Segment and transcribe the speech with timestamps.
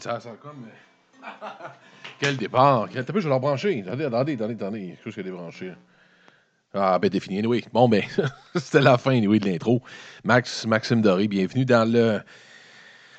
[0.00, 0.66] Ça comme.
[2.18, 2.88] Quel départ.
[2.90, 3.04] Quel...
[3.04, 3.84] T'as je vais leur brancher.
[3.86, 4.86] Attendez, attendez, attendez, attendez.
[4.88, 5.72] Quelque chose qui a débranché.
[6.72, 7.62] Ah, ben défini, oui.
[7.72, 8.02] Bon, ben,
[8.54, 9.82] c'était la fin, oui, de l'intro.
[10.24, 12.20] Max, Maxime Doré, bienvenue dans le.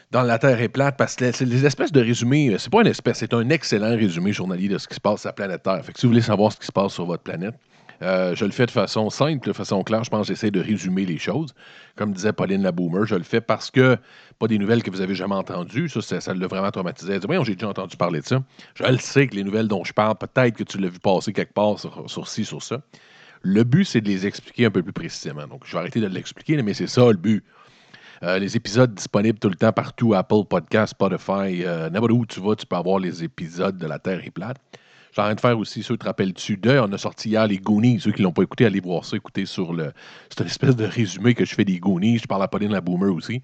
[0.10, 2.88] Dans la Terre est plate, parce que c'est des espèces de résumés, c'est pas une
[2.88, 5.84] espèce, c'est un excellent résumé journalier de ce qui se passe sur la planète Terre.
[5.84, 7.56] Fait que si vous voulez savoir ce qui se passe sur votre planète,
[8.02, 10.04] euh, je le fais de façon simple, de façon claire.
[10.04, 11.54] Je pense que j'essaie de résumer les choses.
[11.96, 13.98] Comme disait Pauline la Boomer, je le fais parce que
[14.38, 15.90] pas des nouvelles que vous avez jamais entendues.
[15.90, 17.14] Ça, ça, l'a vraiment traumatisé.
[17.14, 18.44] Elle dit, j'ai déjà entendu parler de ça.
[18.76, 21.34] Je le sais que les nouvelles dont je parle, peut-être que tu l'as vu passer
[21.34, 22.82] quelque part sur, sur ci, sur ça.
[23.42, 25.48] Le but, c'est de les expliquer un peu plus précisément.
[25.48, 27.44] Donc, je vais arrêter de l'expliquer, mais c'est ça le but.
[28.24, 32.40] Euh, les épisodes disponibles tout le temps partout, Apple Podcast, Spotify, euh, n'importe où tu
[32.40, 34.58] vas, tu peux avoir les épisodes de La Terre est plate.
[35.14, 37.48] J'ai en train de faire aussi, ceux qui te rappellent-tu d'eux, on a sorti hier
[37.48, 38.00] les Goonies.
[38.00, 39.92] Ceux qui ne l'ont pas écouté, allez voir ça, écoutez sur le.
[40.30, 42.20] C'est une espèce de résumé que je fais des Goonies.
[42.20, 43.42] Je parle à Pauline la Boomer aussi.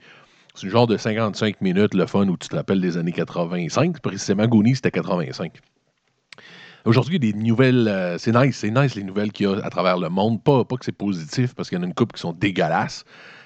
[0.56, 4.00] C'est un genre de 55 minutes, le fun, où tu te rappelles des années 85.
[4.02, 5.54] Précisément, Goonies, c'était 85.
[6.86, 7.88] Aujourd'hui, il y a des nouvelles.
[7.88, 10.44] Euh, c'est nice, c'est nice les nouvelles qu'il y a à travers le monde.
[10.44, 13.04] Pas, pas que c'est positif, parce qu'il y en a une couple qui sont dégueulasses.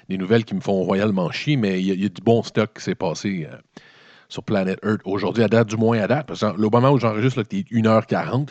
[0.10, 2.84] Des nouvelles qui me font royalement chier, mais il y, a, du bon stock qui
[2.84, 3.48] s'est passé.
[3.52, 3.58] Euh,
[4.30, 7.00] sur Planet Earth aujourd'hui, à date, du moins à date, parce que le moment où
[7.00, 8.50] j'enregistre, c'est 1h40.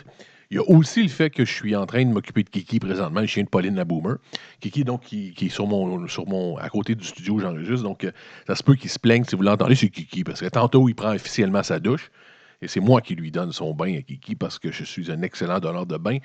[0.49, 2.79] Il y a aussi le fait que je suis en train de m'occuper de Kiki
[2.79, 4.15] présentement, le chien de Pauline la Boomer.
[4.61, 7.83] Kiki, donc, qui, est sur mon, sur mon, à côté du studio où j'enregistre.
[7.83, 8.11] Donc, euh,
[8.47, 10.23] ça se peut qu'il se plaigne si vous l'entendez, c'est Kiki.
[10.23, 12.09] Parce que tantôt, il prend officiellement sa douche.
[12.61, 15.21] Et c'est moi qui lui donne son bain à Kiki parce que je suis un
[15.21, 16.17] excellent donneur de bain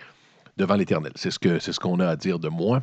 [0.56, 1.12] devant l'Éternel.
[1.16, 2.80] C'est ce qu'on ce qu'on a à dire de moi.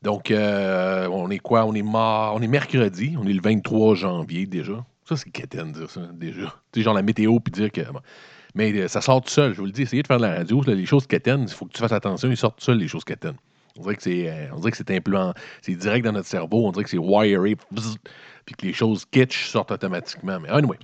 [0.00, 1.66] Donc, euh, on est quoi?
[1.66, 1.82] On est.
[1.82, 3.14] On est mercredi.
[3.20, 4.84] On est le 23 janvier déjà.
[5.04, 6.54] Ça, c'est quétaine, dire ça, déjà.
[6.72, 7.80] Tu sais, genre la météo, puis dire que.
[8.54, 9.82] Mais euh, ça sort tout seul, je vous le dis.
[9.82, 10.62] Essayez de faire de la radio.
[10.66, 13.04] les choses quétaines, il faut que tu fasses attention, ils sortent tout seuls, les choses
[13.04, 13.36] quétaines.
[13.78, 16.66] On dirait que c'est, euh, on dirait que c'est implant, c'est direct dans notre cerveau.
[16.66, 17.56] On dirait que c'est wiré,
[18.44, 20.38] puis que les choses kitsch sortent automatiquement.
[20.40, 20.78] Mais anyway.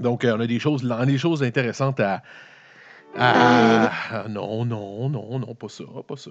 [0.00, 2.22] Donc, euh, on a des choses, on a des choses intéressantes à,
[4.28, 6.30] non, non, non, non, pas ça, pas ça.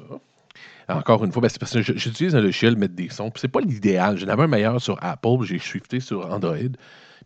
[0.90, 3.32] Encore une fois, ben, c'est parce que j'utilise un logiciel mettre des sons.
[3.36, 4.18] C'est pas l'idéal.
[4.18, 6.58] J'en avais un meilleur sur Apple, j'ai shifté sur Android.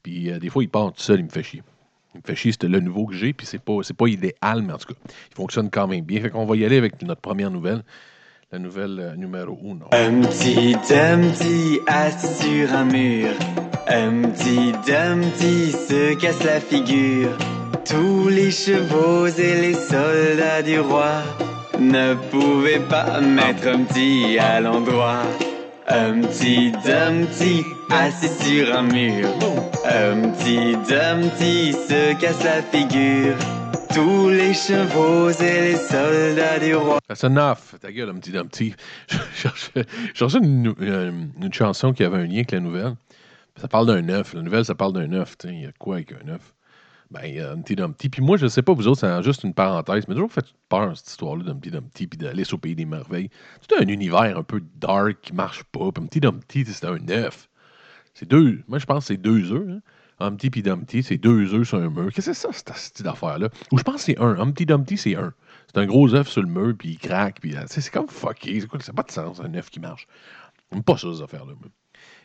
[0.04, 1.64] Puis euh, des fois, il part tout seul, il me fait chier.
[2.14, 4.74] Il me fait chier, c'était le nouveau que j'ai, puis c'est pas, pas idéal, mais
[4.74, 5.00] en tout cas,
[5.32, 6.22] il fonctionne quand même bien.
[6.22, 7.84] Fait qu'on va y aller avec notre première nouvelle.
[8.52, 9.60] La nouvelle euh, numéro
[9.92, 9.98] 1.
[9.98, 13.32] Un petit Dumpty assis sur un mur.
[13.88, 17.32] Petit Dumpty se casse la figure.
[17.84, 21.24] Tous les chevaux et les soldats du roi
[21.80, 25.24] ne pouvaient pas mettre un petit à l'endroit.
[25.88, 29.28] Un petit Dumpty assis sur un mur.
[29.86, 33.36] Un petit Dumpty se casse la figure.
[33.94, 37.00] Tous les chevaux et les soldats du roi.
[37.08, 37.80] That's enough.
[37.80, 38.74] Ta gueule, un petit Dumpty.
[39.08, 39.18] Je
[40.14, 42.96] cherchais, une, une, une, chanson qui avait un lien avec la nouvelle.
[43.62, 44.34] Ça parle d'un œuf.
[44.34, 45.36] La nouvelle, ça parle d'un œuf.
[45.46, 46.54] Il y a quoi avec un œuf?
[47.12, 48.10] Ben, Humpty Dumpty.
[48.10, 50.98] Puis moi, je sais pas, vous autres, c'est juste une parenthèse, mais toujours fait peur,
[50.98, 53.30] cette histoire-là d'Humpty Dumpty, puis d'aller au pays des merveilles.
[53.62, 55.92] C'est un univers un peu dark qui marche pas.
[55.92, 57.50] Puis Humpty Dumpty, c'est un œuf.
[58.14, 58.64] C'est deux.
[58.68, 59.70] Moi, je pense que c'est deux œufs.
[59.70, 59.82] Hein?
[60.20, 62.12] Humpty puis Dumpty, c'est deux œufs sur un mur.
[62.14, 63.50] Qu'est-ce que c'est ça, cette, cette affaire-là?
[63.72, 64.40] Ou je pense que c'est un.
[64.40, 65.34] Humpty Dumpty, c'est un.
[65.68, 68.62] C'est un gros œuf sur le mur, puis il craque, puis c'est comme fucké.
[68.62, 68.82] C'est?
[68.82, 70.08] Ça n'a pas de sens, un œuf qui marche.
[70.86, 71.54] Pas ça, ces affaires-là.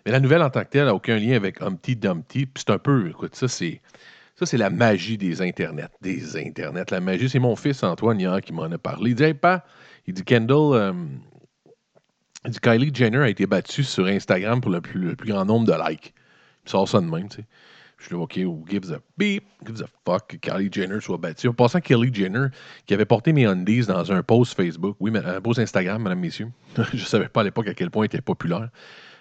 [0.07, 2.47] Mais la nouvelle en tant que telle n'a aucun lien avec Humpty Dumpty.
[2.47, 3.83] Puis c'est un peu, écoute, ça, c'est.
[4.41, 5.91] Ça, c'est la magie des Internets.
[6.01, 6.91] Des Internets.
[6.91, 9.11] La magie, c'est mon fils Antoine hier qui m'en a parlé.
[9.11, 9.67] Il dit Hey, pas,
[10.07, 10.93] il dit Kendall, euh,
[12.47, 15.75] il dit Kylie Jenner a été battue sur Instagram pour le plus, grand nombre de
[15.87, 16.15] likes.
[16.65, 17.47] Il sort ça de même, tu sais.
[17.99, 21.19] Je suis là, OK, who gives a beep, gives a fuck que Kylie Jenner soit
[21.19, 21.49] battue.
[21.49, 22.47] En passant, Kylie Jenner,
[22.87, 26.49] qui avait porté mes undies dans un post Facebook, oui, un post Instagram, mesdames, messieurs.
[26.77, 28.71] je ne savais pas à l'époque à quel point elle était populaire.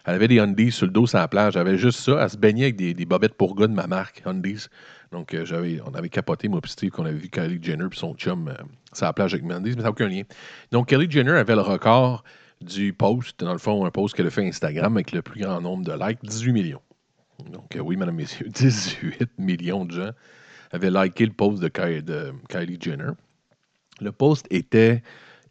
[0.05, 1.53] Elle avait des undies sur le dos sur la plage.
[1.53, 2.19] J'avais juste ça.
[2.21, 4.67] Elle se baignait avec des, bobettes pour gars de ma marque, undies.
[5.11, 8.47] Donc, euh, on avait capoté, moi Steve, qu'on avait vu Kylie Jenner et son chum
[8.47, 8.53] euh,
[8.93, 10.21] sur la plage avec Mendes, mais ça n'a aucun lien.
[10.71, 12.23] Donc, Kylie Jenner avait le record
[12.61, 15.61] du post, dans le fond, un post qu'elle a fait Instagram avec le plus grand
[15.61, 16.81] nombre de likes, 18 millions.
[17.51, 20.11] Donc, euh, oui, mesdames, messieurs, 18 millions de gens
[20.71, 23.11] avaient liké le post de Kylie Jenner.
[24.01, 25.01] Le post était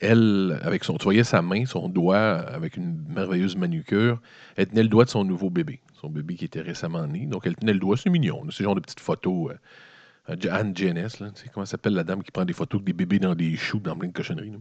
[0.01, 4.21] elle, avec son, tu voyais sa main, son doigt, avec une merveilleuse manucure,
[4.57, 7.27] elle tenait le doigt de son nouveau bébé, son bébé qui était récemment né.
[7.27, 8.43] Donc, elle tenait le doigt, c'est mignon.
[8.51, 9.53] C'est genre de petites photos.
[10.31, 13.19] Euh, Anne Jenness, tu sais, comment s'appelle la dame qui prend des photos des bébés
[13.19, 14.53] dans des choux, dans plein de cochonneries.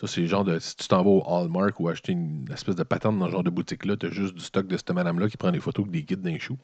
[0.00, 0.58] Ça, c'est le genre de.
[0.58, 3.42] Si tu t'en vas au Hallmark ou acheter une espèce de patente dans ce genre
[3.42, 6.02] de boutique-là, tu as juste du stock de cette madame-là qui prend des photos des
[6.02, 6.56] guides d'un chou.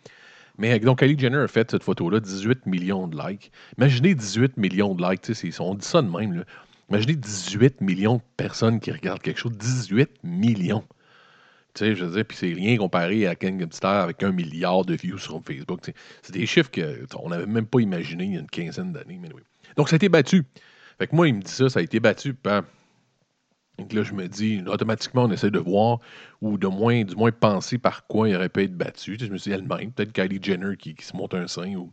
[0.57, 3.51] Mais donc, Kylie Jenner a fait cette photo-là, 18 millions de likes.
[3.77, 5.29] Imaginez 18 millions de likes,
[5.59, 6.35] on dit ça de même.
[6.35, 6.45] Là.
[6.91, 9.53] Imaginez 18 millions de personnes qui regardent quelque chose.
[9.53, 10.85] 18 millions.
[11.75, 14.85] Tu sais, je veux dire, puis c'est rien comparé à Ken Star avec un milliard
[14.85, 15.81] de views sur Facebook.
[16.23, 19.21] C'est des chiffres qu'on n'avait même pas imaginé il y a une quinzaine d'années.
[19.77, 20.45] Donc, ça a été battu.
[20.99, 22.63] Fait que moi, il me dit ça, ça a été battu par.
[23.77, 25.99] Donc là, je me dis, automatiquement, on essaie de voir
[26.41, 29.17] ou de moins, du moins penser par quoi il aurait pu être battu.
[29.17, 31.49] Tu sais, je me suis dit elle-même, peut-être Kylie Jenner qui, qui se monte un
[31.49, 31.93] sein ou,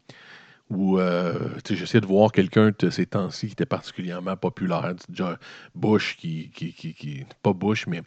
[0.72, 1.34] ou euh,
[1.70, 4.94] j'essaie de voir quelqu'un de ces temps-ci qui était particulièrement populaire.
[5.14, 5.36] Genre
[5.76, 8.02] Bush qui, qui, qui, qui- Pas Bush, mais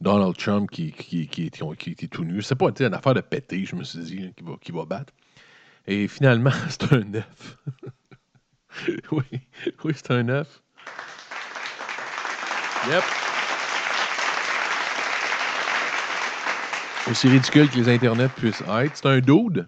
[0.00, 2.40] Donald Trump qui, qui, qui, qui, était tout nu.
[2.40, 4.84] C'est pas une affaire de péter, je me suis dit, là, qui, va, qui va
[4.84, 5.12] battre.
[5.86, 7.58] Et finalement, c'est un 9.
[9.10, 9.24] oui,
[9.84, 10.62] oui, c'est un 9.
[12.90, 13.02] Yep.
[17.10, 18.96] Aussi ridicule que les internets puissent être.
[18.96, 19.66] C'est un dude.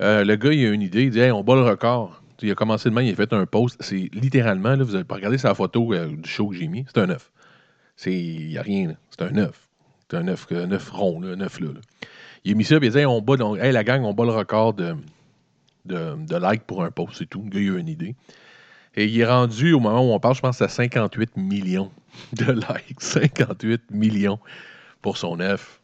[0.00, 1.04] Euh, le gars, il a une idée.
[1.04, 2.22] Il dit Hey, on bat le record.
[2.40, 3.76] Il a commencé demain, il a fait un post.
[3.82, 6.84] C'est littéralement, là, vous allez regarder sa photo euh, du show que j'ai mis.
[6.86, 7.30] C'est un 9.
[8.06, 8.94] Il n'y a rien.
[9.10, 9.68] C'est un 9.
[10.08, 11.68] C'est un 9, un 9 rond, là, un 9 là.
[12.44, 14.14] Il a mis ça, puis il a dit on bat, donc, hey, la gang, on
[14.14, 14.94] bat le record de,
[15.84, 17.14] de, de likes pour un post.
[17.18, 17.42] C'est tout.
[17.42, 18.14] Le gars, il a une idée.
[18.94, 21.90] Et il est rendu, au moment où on parle, je pense, à 58 millions
[22.34, 23.00] de likes.
[23.00, 24.38] 58 millions
[25.02, 25.80] pour son 9.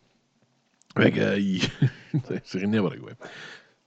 [0.97, 1.63] Fait que, euh, il-
[2.45, 3.11] c'est n'importe quoi.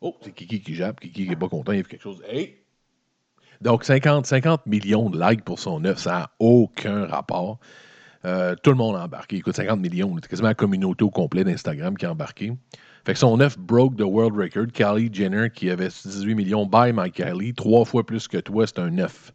[0.02, 1.00] Oh, c'est Kiki qui jappe.
[1.00, 1.72] Kiki qui n'est pas content.
[1.72, 2.22] Il a quelque chose.
[2.28, 2.58] Hey!
[3.62, 7.60] Donc, 50, 50 millions de likes pour son 9, ça n'a aucun rapport.
[8.26, 9.38] Euh, tout le monde a embarqué.
[9.38, 12.54] Écoute, 50 millions, c'est quasiment la communauté au complet d'Instagram qui a embarqué.
[13.06, 14.68] Fait que son 9 broke the world record.
[14.74, 18.80] Kylie Jenner, qui avait 18 millions, by my Kylie, trois fois plus que toi, c'est
[18.80, 19.32] un 9.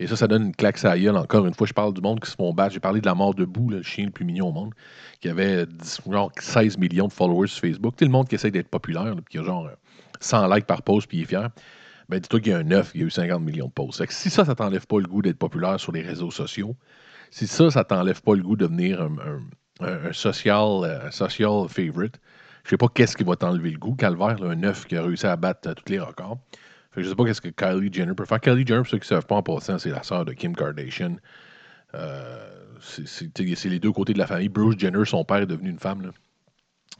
[0.00, 1.16] Et ça, ça donne une claque à gueule.
[1.16, 2.74] Encore une fois, je parle du monde qui se font battre.
[2.74, 4.74] J'ai parlé de la mort de Boo, là, le chien le plus mignon au monde,
[5.20, 7.94] qui avait 10 genre 16 millions de followers sur Facebook.
[7.98, 9.74] Sais, le monde qui essaie d'être populaire, là, qui a genre euh,
[10.24, 11.50] 100 likes par post, puis il est fier.
[12.08, 13.98] Ben, dis-toi qu'il y a un 9, il y a eu 50 millions de posts.
[13.98, 16.76] Fait que si ça, ça t'enlève pas le goût d'être populaire sur les réseaux sociaux,
[17.30, 22.20] si ça, ça t'enlève pas le goût de devenir un, social, euh, social favorite,
[22.64, 23.94] je sais pas qu'est-ce qui va t'enlever le goût.
[23.94, 26.38] Calvaire, un 9 qui a réussi à battre euh, tous les records.
[26.92, 28.40] Fait que je sais pas qu'est-ce que Kylie Jenner peut faire.
[28.40, 31.16] Kylie Jenner, pour ceux qui savent pas en passant, c'est la sœur de Kim Kardashian.
[31.94, 32.50] Euh,
[32.80, 34.48] c'est les deux côtés de la famille.
[34.48, 36.02] Bruce Jenner, son père, est devenu une femme.
[36.02, 36.10] là.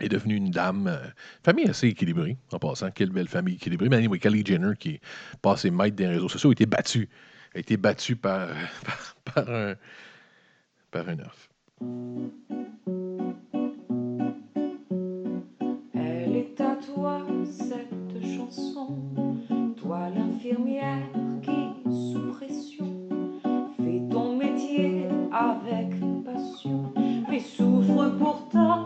[0.00, 0.88] Est devenu une dame.
[0.88, 1.08] euh,
[1.44, 2.90] famille assez équilibrée, en passant.
[2.90, 3.88] Quelle belle famille équilibrée.
[3.88, 5.00] Mais anyway, Kylie Jenner, qui est
[5.42, 7.08] passée maître des réseaux sociaux, a été battue.
[7.54, 8.48] A été battue par,
[8.84, 9.74] par, par un,
[10.90, 11.16] par un.
[15.94, 18.98] Elle est à toi cette chanson,
[19.76, 21.06] toi l'infirmière
[21.42, 23.08] qui, sous pression,
[23.76, 25.90] fait ton métier avec
[26.24, 26.92] passion,
[27.28, 28.84] mais souffre pour ta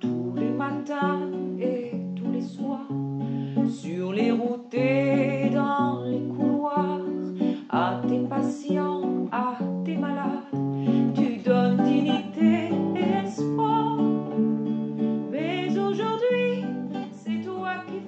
[0.00, 2.88] Tous les matins et tous les soirs,
[3.70, 7.02] sur les routes et dans les couloirs,
[7.68, 10.42] à tes patients, à tes malades,
[11.14, 13.98] tu donnes dignité et espoir.
[15.30, 16.64] Mais aujourd'hui,
[17.12, 18.00] c'est toi qui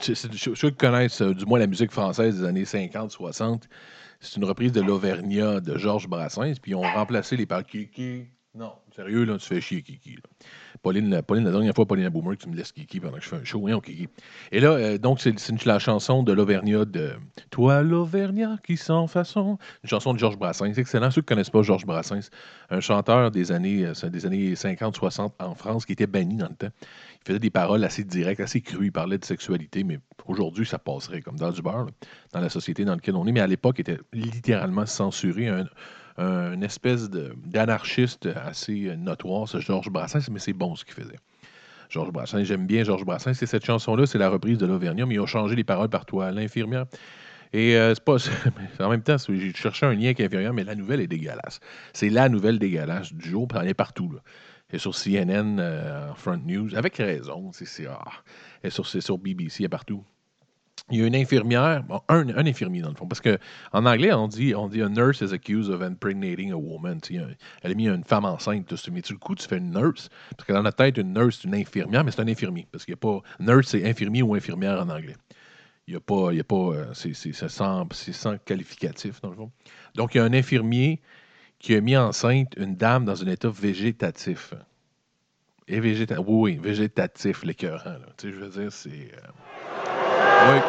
[0.00, 3.62] Ceux ceux qui connaissent euh, du moins la musique française des années 50-60,
[4.22, 8.26] c'est une reprise de l'Auvergnat de Georges Brassens, puis ils ont remplacé les par Kiki.
[8.54, 10.16] Non, sérieux, là, tu fais chier Kiki.
[10.82, 13.28] Pauline, la- Pauline, la dernière fois, Pauline Boomer, tu me laisses Kiki pendant que je
[13.28, 13.60] fais un show.
[13.60, 14.08] Voyons, Kiki.
[14.50, 17.12] Et là, euh, donc, c'est la chanson de l'Auvergnat de
[17.50, 19.58] Toi, l'Auvergnat qui sans façon.
[19.84, 20.74] Une chanson de Georges Brassens.
[20.76, 21.10] Excellent.
[21.10, 22.30] Ceux qui ne connaissent pas Georges Brassens,
[22.70, 26.54] un chanteur des années, euh, des années 50-60 en France qui était banni dans le
[26.56, 26.74] temps.
[27.24, 28.86] Il faisait des paroles assez directes, assez crues.
[28.86, 32.94] Il parlait de sexualité, mais aujourd'hui, ça passerait comme dans du dans la société dans
[32.94, 33.32] laquelle on est.
[33.32, 35.46] Mais à l'époque, il était littéralement censuré.
[35.46, 35.66] Un,
[36.18, 41.18] un espèce de- d'anarchiste assez notoire, ce Georges Brassens, mais c'est bon ce qu'il faisait.
[41.88, 43.34] Georges Brassens, j'aime bien Georges Brassens.
[43.34, 46.06] C'est cette chanson-là, c'est la reprise de l'Auvergnat, mais ils ont changé les paroles par
[46.06, 46.86] toi, l'infirmière.
[47.52, 48.16] Et euh, c'est pas.
[48.80, 51.60] en même temps, j'ai cherché un lien avec l'infirmière, mais la nouvelle est dégueulasse.
[51.92, 54.10] C'est la nouvelle dégueulasse du jour, puis elle est partout.
[54.10, 54.20] Là.
[54.72, 57.52] Est sur CNN, euh, Front News, avec raison.
[57.52, 58.00] C'est, ah.
[58.62, 60.02] Est sur, sur BBC, est partout.
[60.90, 64.54] Il y a une infirmière, un, infirmier dans le fond, parce qu'en anglais, on dit,
[64.54, 67.00] on dit a nurse is accused of impregnating a woman.
[67.62, 68.70] Elle a mis une femme enceinte.
[68.90, 71.38] Mets tu le coup, tu fais une nurse, parce que dans notre tête, une nurse,
[71.40, 73.22] c'est une infirmière, mais c'est un infirmier, parce qu'il n'y a pas.
[73.38, 75.16] Nurse, c'est infirmier ou infirmière en anglais.
[75.86, 76.32] Il n'y a pas.
[76.32, 77.14] Il y a pas euh, c'est,
[77.48, 79.52] sans, sans qualificatif, dans le fond.
[79.94, 81.00] Donc, il y a un infirmier
[81.58, 84.52] qui a mis enceinte une dame dans un état végétatif.
[85.68, 87.96] Et végéta oui, oui, végétatif, l'écœurant.
[88.18, 88.90] Tu sais, je veux dire, c'est.
[88.90, 89.91] euh,
[90.42, 90.62] Oui.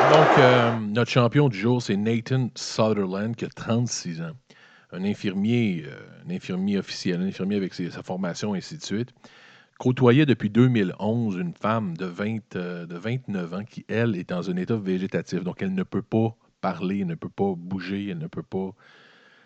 [0.00, 4.32] Donc, euh, notre champion du jour, c'est Nathan Sutherland, qui a 36 ans.
[4.92, 9.12] Un infirmier, euh, un infirmier officiel, un infirmier avec sa formation, et ainsi de suite.
[9.78, 14.50] côtoyait depuis 2011 une femme de, 20, euh, de 29 ans qui, elle, est dans
[14.50, 15.42] un état végétatif.
[15.44, 18.70] Donc, elle ne peut pas parler, elle ne peut pas bouger, elle ne peut pas.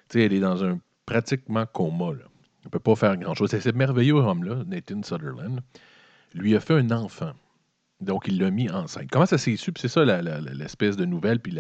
[0.09, 2.13] Tu sais, elle est dans un pratiquement coma.
[2.13, 2.25] Là.
[2.61, 3.51] Elle ne peut pas faire grand-chose.
[3.51, 5.61] C'est ce merveilleux homme-là, Nathan Sutherland,
[6.35, 7.33] lui a fait un enfant.
[8.03, 9.09] Donc, il l'a mis enceinte.
[9.11, 9.73] Comment ça s'est su?
[9.73, 11.59] Puis C'est ça l'espèce de nouvelle, puis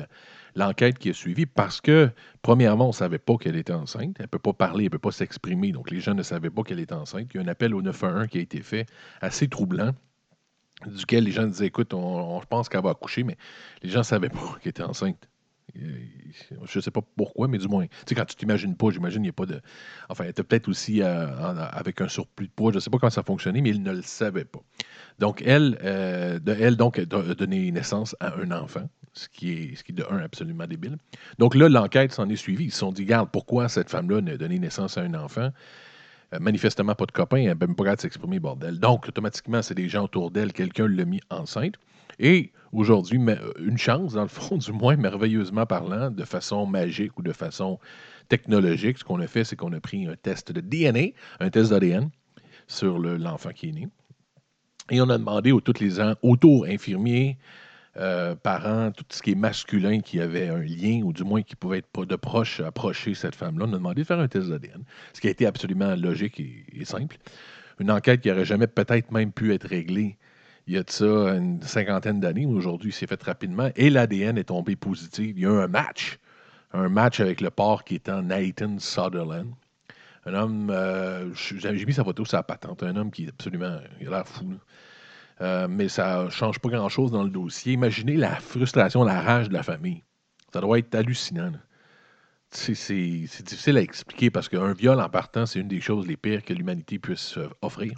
[0.54, 1.46] l'enquête qui a suivi.
[1.46, 2.10] Parce que,
[2.42, 4.16] premièrement, on ne savait pas qu'elle était enceinte.
[4.18, 5.72] Elle ne peut pas parler, elle ne peut pas s'exprimer.
[5.72, 7.28] Donc, les gens ne savaient pas qu'elle était enceinte.
[7.32, 8.84] Il y a un appel au 911 qui a été fait,
[9.22, 9.92] assez troublant,
[10.86, 13.38] duquel les gens disaient Écoute, on, on pense qu'elle va accoucher, mais
[13.82, 15.26] les gens ne savaient pas qu'elle était enceinte.
[15.76, 15.98] Euh,
[16.64, 19.20] Je ne sais pas pourquoi, mais du moins, tu sais, quand tu t'imagines pas, j'imagine,
[19.22, 19.60] il n'y a pas de.
[20.08, 21.26] Enfin, elle était peut-être aussi euh,
[21.72, 22.70] avec un surplus de poids.
[22.72, 24.60] Je ne sais pas comment ça fonctionnait, mais ils ne le savaient pas.
[25.18, 29.76] Donc, elle, euh, de, elle donc, a donné naissance à un enfant, ce qui est,
[29.76, 30.96] ce qui de un absolument débile.
[31.38, 32.64] Donc là, l'enquête s'en est suivie.
[32.66, 35.50] Ils se sont dit, regarde, pourquoi cette femme-là a donné naissance à un enfant?
[36.40, 38.78] Manifestement pas de copain, elle n'a même pas de s'exprimer, bordel.
[38.78, 41.76] Donc, automatiquement, c'est des gens autour d'elle, quelqu'un l'a mis enceinte.
[42.18, 47.18] Et aujourd'hui, euh, une chance, dans le fond, du moins, merveilleusement parlant, de façon magique
[47.18, 47.78] ou de façon
[48.28, 51.70] technologique, ce qu'on a fait, c'est qu'on a pris un test de DNA, un test
[51.70, 52.10] d'ADN
[52.66, 53.88] sur le- l'enfant qui est né.
[54.90, 57.38] Et on a demandé aux tous les gens, autour infirmiers,
[57.96, 61.56] euh, parents, tout ce qui est masculin qui avait un lien, ou du moins qui
[61.56, 64.84] pouvait être de proche approcher cette femme-là, on a demandé de faire un test d'ADN,
[65.12, 67.18] ce qui a été absolument logique et, et simple.
[67.80, 70.18] Une enquête qui n'aurait jamais peut-être même pu être réglée
[70.68, 74.44] il y a de ça une cinquantaine d'années, aujourd'hui, c'est fait rapidement, et l'ADN est
[74.44, 75.32] tombé positif.
[75.34, 76.18] Il y a eu un match,
[76.75, 79.50] un match avec le port qui en Nathan Sutherland.
[80.26, 83.78] Un homme, euh, j'ai mis sa photo sur la patente, un homme qui est absolument,
[83.98, 84.44] il a l'air fou.
[85.40, 87.72] Euh, mais ça ne change pas grand-chose dans le dossier.
[87.72, 90.02] Imaginez la frustration, la rage de la famille.
[90.52, 91.52] Ça doit être hallucinant.
[92.50, 96.44] c'est difficile à expliquer parce qu'un viol en partant, c'est une des choses les pires
[96.44, 97.94] que l'humanité puisse euh, offrir.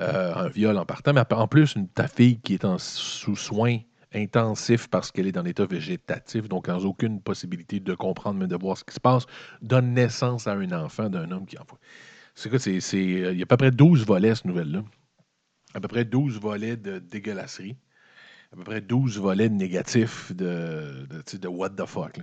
[0.00, 3.78] Euh, un viol en partant, mais en plus, ta fille qui est en sous soins
[4.12, 8.56] intensifs parce qu'elle est dans l'état végétatif, donc sans aucune possibilité de comprendre, mais de
[8.56, 9.26] voir ce qui se passe,
[9.62, 11.78] donne naissance à un enfant d'un homme qui envoie.
[12.34, 14.82] C'est quoi, c'est, euh, il y a à peu près 12 volets, cette nouvelle-là.
[15.74, 17.76] À peu près 12 volets de dégueulasserie.
[18.52, 22.18] À peu près 12 volets de négatifs de, de, what the fuck.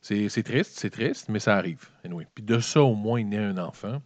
[0.00, 1.88] c'est triste, c'est triste, mais ça arrive.
[2.04, 2.26] Anyway.
[2.34, 4.00] Puis de ça, au moins, il naît un enfant.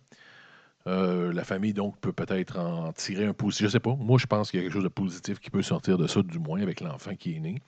[0.86, 3.66] Euh, la famille, donc, peut peut-être en tirer un positif.
[3.66, 3.94] Je sais pas.
[3.96, 6.22] Moi, je pense qu'il y a quelque chose de positif qui peut sortir de ça,
[6.22, 7.60] du moins, avec l'enfant qui est né.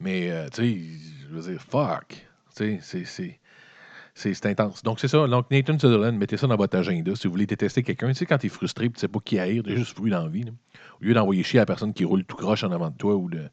[0.00, 0.80] Mais, euh, tu sais,
[1.22, 2.26] je veux dire, fuck.
[2.56, 4.82] Tu sais, c'est- intense.
[4.82, 5.26] Donc, c'est ça.
[5.28, 7.14] Donc, Nathan Sutherland, mettez ça dans votre agenda.
[7.14, 9.20] Si vous voulez détester quelqu'un, tu sais, quand tu es frustré et tu sais pas
[9.24, 10.44] qui haïr, tu juste voulu dans la vie.
[10.44, 10.52] là.
[11.00, 13.14] Au lieu d'envoyer chier à la personne qui roule tout croche en avant de toi
[13.14, 13.48] ou de,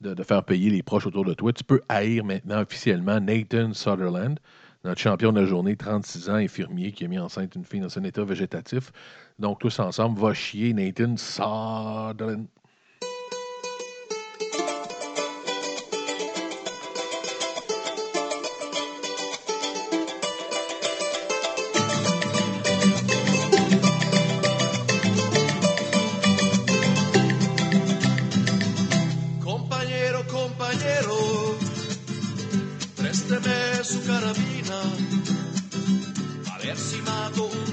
[0.00, 4.38] de faire payer les proches autour de toi, tu peux haïr maintenant officiellement Nathan Sutherland,
[4.86, 7.98] notre champion de la journée, 36 ans, infirmier, qui a mis enceinte une fille dans
[7.98, 8.92] un état végétatif.
[9.38, 12.46] Donc, tous ensemble, va chier Nathan Sutherland.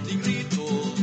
[0.05, 0.93] Tigrito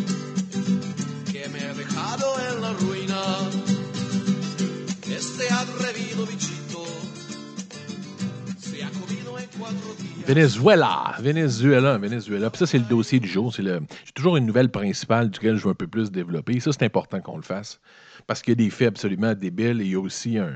[9.99, 10.27] días.
[10.27, 12.51] Venezuela, Venezuela, Venezuela.
[12.51, 13.53] Puis ça, c'est le dossier du jour.
[13.53, 13.81] C'est le...
[14.05, 16.61] J'ai toujours une nouvelle principale duquel je veux un peu plus développer.
[16.61, 17.81] Ça, c'est important qu'on le fasse.
[18.29, 20.53] Parce qu'il y a des faits absolument débiles et il y a aussi un-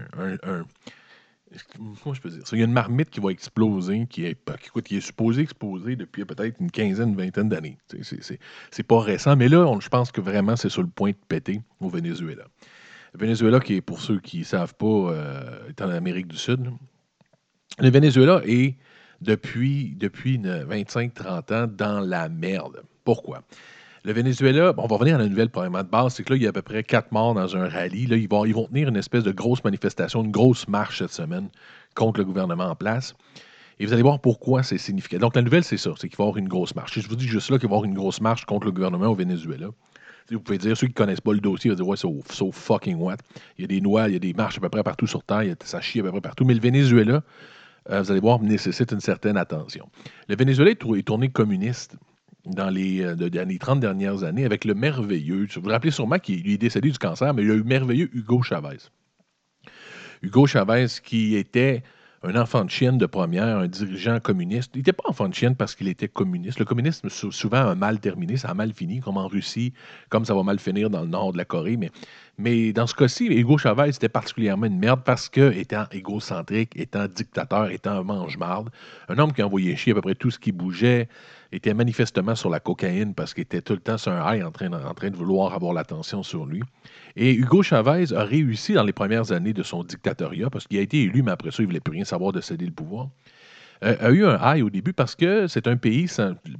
[2.02, 2.42] Comment je peux dire?
[2.52, 4.38] Il y a une marmite qui va exploser, qui est,
[4.84, 7.78] qui, est supposée exploser depuis peut-être une quinzaine, une vingtaine d'années.
[8.70, 11.62] C'est pas récent, mais là, je pense que vraiment, c'est sur le point de péter
[11.80, 12.44] au Venezuela.
[13.14, 16.36] Le Venezuela, qui est, pour ceux qui ne savent pas, euh, est en Amérique du
[16.36, 16.70] Sud.
[17.78, 18.76] Le Venezuela est
[19.20, 22.82] depuis, depuis une 25-30 ans dans la merde.
[23.04, 23.42] Pourquoi?
[24.06, 26.42] Le Venezuela, on va revenir à la nouvelle premièrement de base, c'est que là, il
[26.42, 28.04] y a à peu près quatre morts dans un rallye.
[28.06, 31.12] Là, ils vont, ils vont tenir une espèce de grosse manifestation, une grosse marche cette
[31.12, 31.48] semaine
[31.94, 33.14] contre le gouvernement en place.
[33.80, 35.20] Et vous allez voir pourquoi c'est significatif.
[35.20, 37.00] Donc, la nouvelle, c'est ça, c'est qu'il va y avoir une grosse marche.
[37.00, 39.06] Je vous dis juste là qu'il va y avoir une grosse marche contre le gouvernement
[39.06, 39.68] au Venezuela.
[40.30, 42.20] Vous pouvez dire, ceux qui ne connaissent pas le dossier, ils vont dire, ouais, so,
[42.30, 43.16] so fucking what?
[43.56, 45.22] Il y a des noix, il y a des marches à peu près partout sur
[45.22, 46.44] Terre, il y a- ça chie à peu près partout.
[46.44, 47.22] Mais le Venezuela,
[47.88, 49.88] euh, vous allez voir, nécessite une certaine attention.
[50.28, 51.96] Le Venezuela est tourné communiste
[52.46, 55.90] dans les, euh, de- dans les 30 dernières années avec le merveilleux, vous vous rappelez
[55.90, 58.78] sûrement qu'il est décédé du cancer, mais il y a eu le merveilleux Hugo Chavez.
[60.22, 61.82] Hugo Chavez qui était
[62.26, 64.70] un enfant de chienne de première, un dirigeant communiste.
[64.74, 66.58] Il n'était pas enfant de chienne parce qu'il était communiste.
[66.58, 69.74] Le communisme, sou- souvent, a mal terminé, ça a mal fini, comme en Russie,
[70.08, 71.78] comme ça va mal finir dans le nord de la Corée.
[72.38, 77.06] Mais, dans ce cas-ci, Hugo Chavez, c'était particulièrement une merde parce que, étant égocentrique, étant
[77.08, 78.70] dictateur, étant un mange-marde,
[79.10, 81.08] un homme qui envoyait chier à peu près tout ce qui bougeait,
[81.56, 84.50] était manifestement sur la cocaïne parce qu'il était tout le temps sur un high en
[84.50, 86.62] train, de- vouloir avoir l'attention sur lui.
[87.16, 90.82] Et Hugo Chavez a réussi dans les premières années de son dictatoriat, parce qu'il a
[90.82, 93.08] été élu, mais après ça, il ne voulait plus rien savoir de céder le pouvoir.
[93.82, 96.08] Euh, a eu un high au début parce que c'est un pays,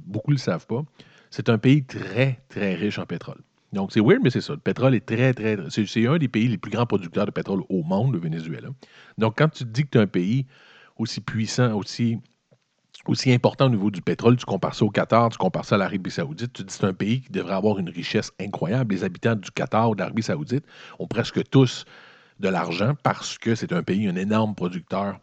[0.05, 0.83] beaucoup ne le savent pas,
[1.29, 3.39] c'est un pays très, très riche en pétrole.
[3.73, 4.53] Donc, c'est weird, mais c'est ça.
[4.53, 5.57] Le pétrole est très, très.
[5.69, 8.69] C'est c'est un des pays les plus grands producteurs de pétrole au monde, le Venezuela.
[9.17, 10.45] Donc, quand tu te dis que tu as un pays
[10.97, 12.19] aussi puissant, aussi,
[13.07, 15.77] aussi important au niveau du pétrole, tu compares ça au Qatar, tu compares ça à
[15.77, 18.93] l'Arabie Saoudite, tu dis c'est un pays qui devrait avoir une richesse incroyable.
[18.93, 20.65] Les habitants du Qatar ou de l'Arabie Saoudite
[20.99, 21.85] ont presque tous
[22.39, 25.19] de l'argent parce que c'est un pays, un énorme producteur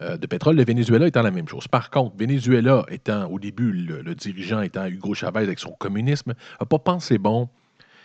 [0.00, 0.56] euh, de pétrole.
[0.56, 1.68] Le Venezuela étant la même chose.
[1.68, 6.34] Par contre, Venezuela étant au début le, le dirigeant étant Hugo Chavez avec son communisme,
[6.60, 7.48] n'a pas pensé bon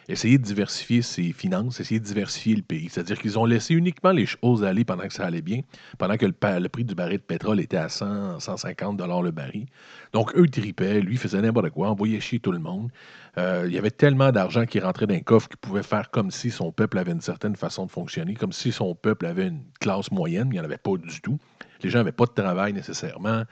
[0.10, 2.90] essayer de diversifier ses finances, essayer de diversifier le pays.
[2.90, 5.62] C'est-à-dire qu'ils ont laissé uniquement les choses aller pendant que ça allait bien,
[5.98, 9.66] pendant que le, prix du baril de pétrole était à 100, 150 dollars le baril.
[10.12, 12.92] Donc, eux tripaient, lui faisait n'importe quoi, envoyait chier tout le monde.
[13.38, 16.30] Euh, il y avait tellement d'argent qui rentrait dans un coffre qu'il pouvait faire comme
[16.30, 19.64] si son peuple avait une certaine façon de fonctionner, comme si son peuple avait une
[19.80, 20.50] classe moyenne.
[20.52, 21.40] Il n'y en avait pas du tout.
[21.82, 23.44] Les gens n'avaient pas de travail nécessairement.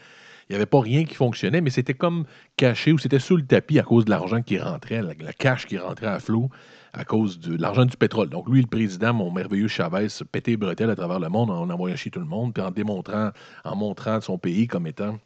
[0.50, 2.26] Il n'y avait pas rien qui fonctionnait, mais c'était comme
[2.58, 5.66] caché ou c'était sous le tapis à cause de l'argent qui rentrait, la, la cash
[5.66, 6.50] qui rentrait à flot
[6.94, 8.30] à cause de l'argent du pétrole.
[8.30, 11.70] Donc, lui, le président, mon merveilleux Chavez, se pétait les à travers le monde en
[11.70, 13.32] envoyant chier tout le monde, puis en démontrant,
[13.64, 15.18] en montrant son pays comme étant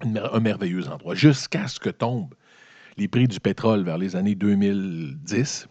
[0.00, 1.14] un merveilleux endroit.
[1.14, 2.34] Jusqu'à ce que tombent
[2.98, 5.68] les prix du pétrole vers les années 2010.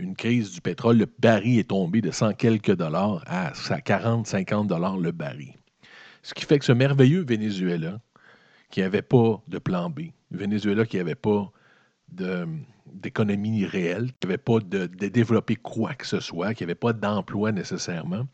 [0.00, 4.98] Une crise du pétrole, le baril est tombé de 100 quelques dollars à 40-50 dollars
[4.98, 5.54] le baril.
[6.22, 8.00] Ce qui fait que ce merveilleux Venezuela,
[8.70, 11.50] qui n'avait pas de plan B, Venezuela qui n'avait pas
[12.92, 17.52] d'économie réelle, qui n'avait pas de, développer quoi que ce soit, qui n'avait pas d'emploi
[17.52, 18.26] nécessairement,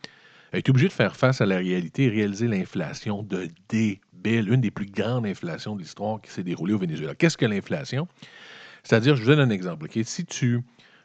[0.53, 4.61] a été obligé de faire face à la réalité et réaliser l'inflation de débile, une
[4.61, 7.14] des plus grandes inflations de l'histoire qui s'est déroulée au Venezuela.
[7.14, 8.09] Qu'est-ce que l'inflation?
[8.83, 9.87] C'est-à-dire, je vous donne un exemple.
[10.05, 10.61] Si tu,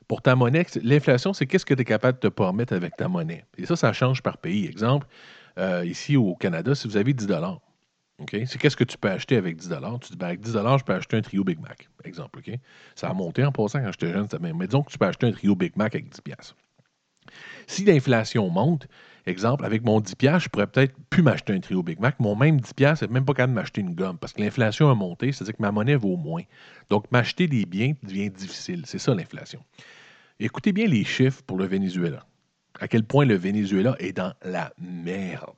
[0.07, 3.07] pour ta monnaie, l'inflation, c'est qu'est-ce que tu es capable de te permettre avec ta
[3.07, 3.45] monnaie?
[3.57, 4.65] Et ça, ça change par pays.
[4.65, 5.07] Exemple,
[5.57, 7.27] euh, ici au Canada, si vous avez 10
[8.29, 9.69] C'est qu'est-ce que tu peux acheter avec 10
[10.01, 12.39] Tu dis, ben, avec 10 je peux acheter un trio Big Mac, exemple.
[12.95, 14.57] Ça a monté en passant quand j'étais jeune, même.
[14.57, 16.55] Mais disons que tu peux acheter un trio Big Mac avec 10 piastres.
[17.67, 18.87] Si l'inflation monte,
[19.25, 22.19] exemple, avec mon 10 piastres, je pourrais peut-être plus m'acheter un trio Big Mac.
[22.19, 24.89] Mon même 10 piastres, c'est même pas capable de m'acheter une gomme parce que l'inflation
[24.89, 26.43] a monté, c'est-à-dire que ma monnaie vaut moins.
[26.89, 28.83] Donc, m'acheter des biens devient difficile.
[28.85, 29.61] C'est ça l'inflation.
[30.39, 32.25] Écoutez bien les chiffres pour le Venezuela.
[32.79, 35.53] À quel point le Venezuela est dans la merde.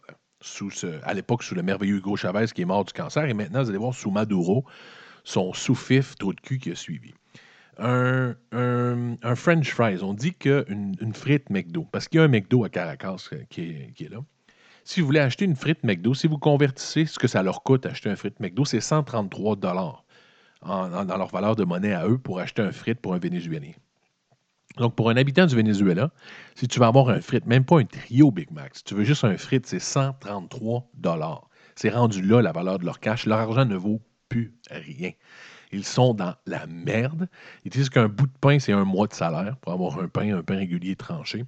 [1.03, 3.69] À l'époque, sous le merveilleux Hugo Chavez qui est mort du cancer, et maintenant, vous
[3.69, 4.65] allez voir, sous Maduro,
[5.23, 7.13] son sous-fif trou de cul qui a suivi.
[7.79, 12.25] Un, un- un French fries, on dit qu'une une frite McDo, parce qu'il y a
[12.25, 14.19] un McDo à Caracas euh, qui est, qui est là.
[14.83, 17.85] Si vous voulez acheter une frite McDo, si vous convertissez ce que ça leur coûte
[17.85, 20.05] acheter un frite McDo, c'est 133 dollars
[20.65, 23.73] dans leur valeur de monnaie à eux pour acheter un frite pour un Vénézuélien.
[24.77, 26.11] Donc, pour un habitant du Venezuela,
[26.55, 29.03] si tu veux avoir un frite, même pas un trio Big Mac, si tu veux
[29.03, 31.49] juste un frite, c'est 133 dollars.
[31.75, 33.25] C'est rendu là la valeur de leur cash.
[33.25, 35.11] Leur argent ne vaut plus rien.
[35.71, 37.27] Ils sont dans la merde.
[37.65, 40.35] Ils disent qu'un bout de pain, c'est un mois de salaire pour avoir un pain,
[40.35, 41.43] un pain régulier tranché.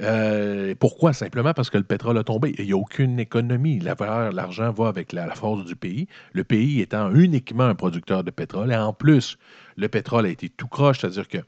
[0.00, 1.12] Euh, pourquoi?
[1.12, 2.54] Simplement parce que le pétrole a tombé.
[2.58, 3.80] Il n'y a aucune économie.
[3.80, 6.06] La valeur, l'argent va avec la, la force du pays.
[6.32, 8.72] Le pays étant uniquement un producteur de pétrole.
[8.72, 9.36] Et en plus,
[9.76, 11.38] le pétrole a été tout croche, c'est-à-dire que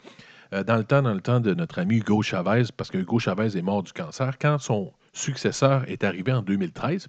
[0.53, 3.19] euh, dans le temps, dans le temps de notre ami Hugo Chavez, parce que Hugo
[3.19, 7.09] Chavez est mort du cancer, quand son successeur est arrivé en 2013,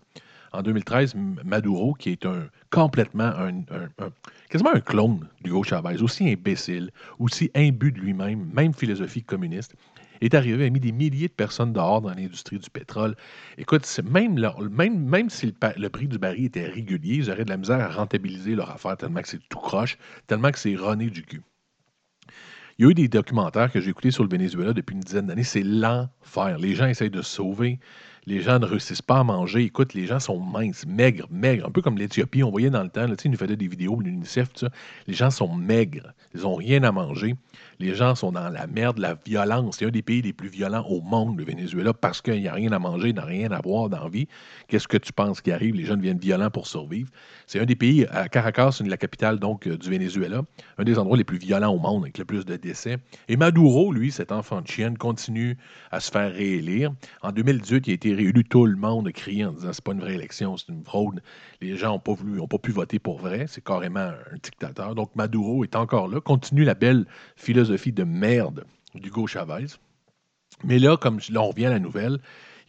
[0.51, 3.63] en 2013, M- Maduro, qui est un complètement un,
[4.49, 9.75] quasiment un clone d'Hugo Chavez, aussi imbécile, aussi imbu de lui-même, même philosophie communiste,
[10.21, 13.15] est arrivé, a mis des milliers de personnes dehors dans l'industrie du pétrole.
[13.58, 17.43] Écoute, même, leur- même, même si le, le prix du baril était régulier, ils auraient
[17.45, 20.75] de la misère à rentabiliser leur affaire tellement que c'est tout croche, tellement que c'est
[20.75, 21.41] runné du cul.
[22.77, 25.27] Il y a eu des documentaires que j'ai écoutés sur le Venezuela depuis une dizaine
[25.27, 25.43] d'années.
[25.43, 26.57] C'est l'enfer.
[26.57, 27.79] Les gens essayent de sauver.
[28.25, 29.63] Les gens ne réussissent pas à manger.
[29.63, 31.67] Écoute, les gens sont minces, maigres, maigres.
[31.67, 32.43] Un peu comme l'Éthiopie.
[32.43, 34.49] On voyait dans le temps, là, ils nous faisaient des vidéos, l'UNICEF.
[35.07, 36.13] Les gens sont maigres.
[36.33, 37.36] Ils n'ont rien à manger.
[37.79, 39.77] Les gens sont dans la merde, la violence.
[39.77, 42.53] C'est un des pays les plus violents au monde, le Venezuela, parce qu'il n'y a
[42.53, 44.27] rien à manger, il n'y a rien à boire dans la vie.
[44.67, 45.75] Qu'est-ce que tu penses qui arrive?
[45.75, 47.09] Les gens deviennent violents pour survivre.
[47.45, 50.43] C'est un des pays, à Caracas, la capitale donc euh, du Venezuela,
[50.77, 52.97] un des endroits les plus violents au monde, avec le plus de décès.
[53.27, 55.57] Et Maduro, lui, cet enfant de chienne, continue
[55.91, 56.91] à se faire réélire.
[57.21, 59.93] En 2018, il a été été réélu, tout le monde a en disant c'est pas
[59.93, 61.21] une vraie élection, c'est une fraude.
[61.62, 63.45] Les gens n'ont pas voulu, ont pas pu voter pour vrai.
[63.47, 64.95] C'est carrément un dictateur.
[64.95, 69.65] Donc Maduro est encore là, continue la belle philosophie de merde d'Hugo Chavez.
[70.63, 72.19] Mais là, comme là, on revient à la nouvelle,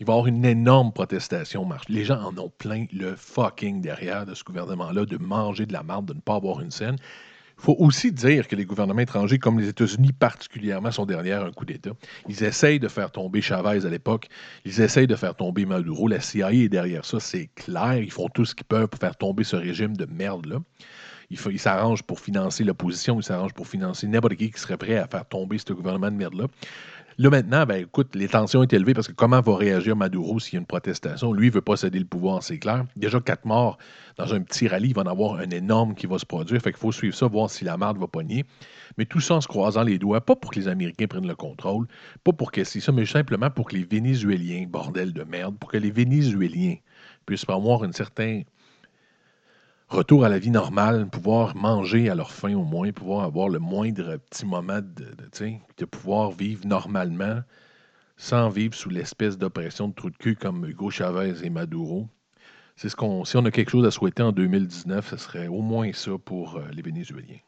[0.00, 1.68] il va y avoir une énorme protestation.
[1.88, 5.82] Les gens en ont plein le fucking derrière de ce gouvernement-là, de manger de la
[5.82, 6.96] marde, de ne pas avoir une scène.
[7.58, 11.52] Il faut aussi dire que les gouvernements étrangers, comme les États-Unis particulièrement, sont derrière un
[11.52, 11.92] coup d'État.
[12.28, 14.28] Ils essayent de faire tomber Chavez à l'époque.
[14.64, 16.08] Ils essayent de faire tomber Maduro.
[16.08, 17.98] La CIA est derrière ça, c'est clair.
[17.98, 20.58] Ils font tout ce qu'ils peuvent pour faire tomber ce régime de merde-là.
[21.30, 25.06] Ils s'arrangent pour financer l'opposition, ils s'arrangent pour financer n'importe qui qui serait prêt à
[25.06, 26.46] faire tomber ce gouvernement de merde-là.
[27.16, 30.54] Là, maintenant, ben, écoute, les tensions sont élevées parce que comment va réagir Maduro s'il
[30.54, 31.32] y a une protestation?
[31.32, 32.84] Lui, il veut pas céder le pouvoir, c'est clair.
[32.96, 33.78] Déjà, quatre morts
[34.16, 36.60] dans un petit rallye, il va en avoir un énorme qui va se produire.
[36.60, 38.44] Fait qu'il faut suivre ça, voir si la marde va pogner.
[38.98, 41.36] Mais tout ça en se croisant les doigts, pas pour que les Américains prennent le
[41.36, 41.86] contrôle,
[42.24, 45.70] pas pour que c'est ça, mais simplement pour que les Vénézuéliens, bordel de merde, pour
[45.70, 46.76] que les Vénézuéliens
[47.26, 48.44] puissent avoir une certaine
[49.94, 53.60] retour à la vie normale, pouvoir manger à leur faim au moins, pouvoir avoir le
[53.60, 55.14] moindre petit moment de,
[55.78, 57.40] de, pouvoir vivre normalement
[58.16, 62.08] sans vivre sous l'espèce d'oppression de trou de cul comme Hugo Chavez et Maduro.
[62.76, 65.92] Ce qu'on, si on a quelque chose à souhaiter en 2019, ce serait au moins
[65.92, 67.38] ça pour euh, les Vénézuéliens.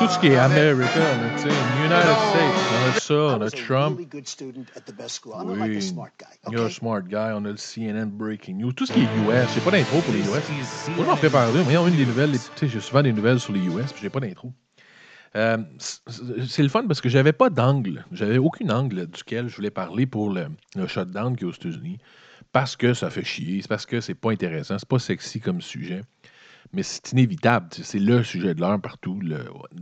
[0.00, 1.00] Tout ce qui est America,
[1.36, 1.48] tu sais,
[1.84, 4.00] United States, on a ça, on a Trump.
[5.60, 5.80] Oui,
[6.50, 8.72] you're a smart guy, on a le CNN Breaking News.
[8.72, 10.42] Tout ce qui est US, j'ai pas d'intro pour les US.
[10.96, 11.60] Moi, je m'en prépare deux.
[11.62, 14.10] Voyons, une des nouvelles, tu sais, j'ai souvent des nouvelles sur les US, puis j'ai
[14.10, 14.52] pas d'intro.
[15.36, 15.58] Euh,
[16.46, 18.04] c'est le fun parce que j'avais pas d'angle.
[18.12, 20.46] J'avais aucun angle duquel je voulais parler pour le,
[20.76, 21.98] le shutdown qui est aux États-Unis.
[22.52, 25.60] Parce que ça fait chier, c'est parce que c'est pas intéressant, c'est pas sexy comme
[25.60, 26.02] sujet.
[26.72, 27.68] Mais c'est inévitable.
[27.70, 29.20] C'est le sujet de l'heure partout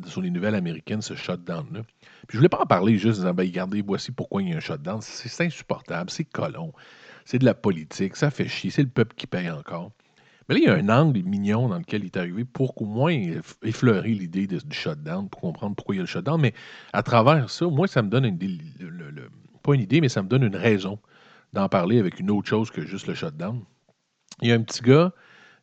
[0.06, 1.82] sur les nouvelles américaines, ce shutdown-là.
[2.26, 4.52] Puis je voulais pas en parler juste en disant, ben, regardez, voici pourquoi il y
[4.52, 5.00] a un shutdown.
[5.00, 6.72] C'est insupportable, c'est colon,
[7.24, 9.92] c'est de la politique, ça fait chier, c'est le peuple qui paye encore.
[10.48, 12.84] Mais là, il y a un angle mignon dans lequel il est arrivé pour qu'au
[12.84, 13.16] moins
[13.62, 16.40] effleurer l'idée du shutdown, pour comprendre pourquoi il y a le shutdown.
[16.40, 16.52] Mais
[16.92, 18.38] à travers ça, moi, ça me donne une,
[19.62, 20.98] pas une idée, mais ça me donne une raison
[21.52, 23.62] d'en parler avec une autre chose que juste le shutdown.
[24.40, 25.12] Il y a un petit gars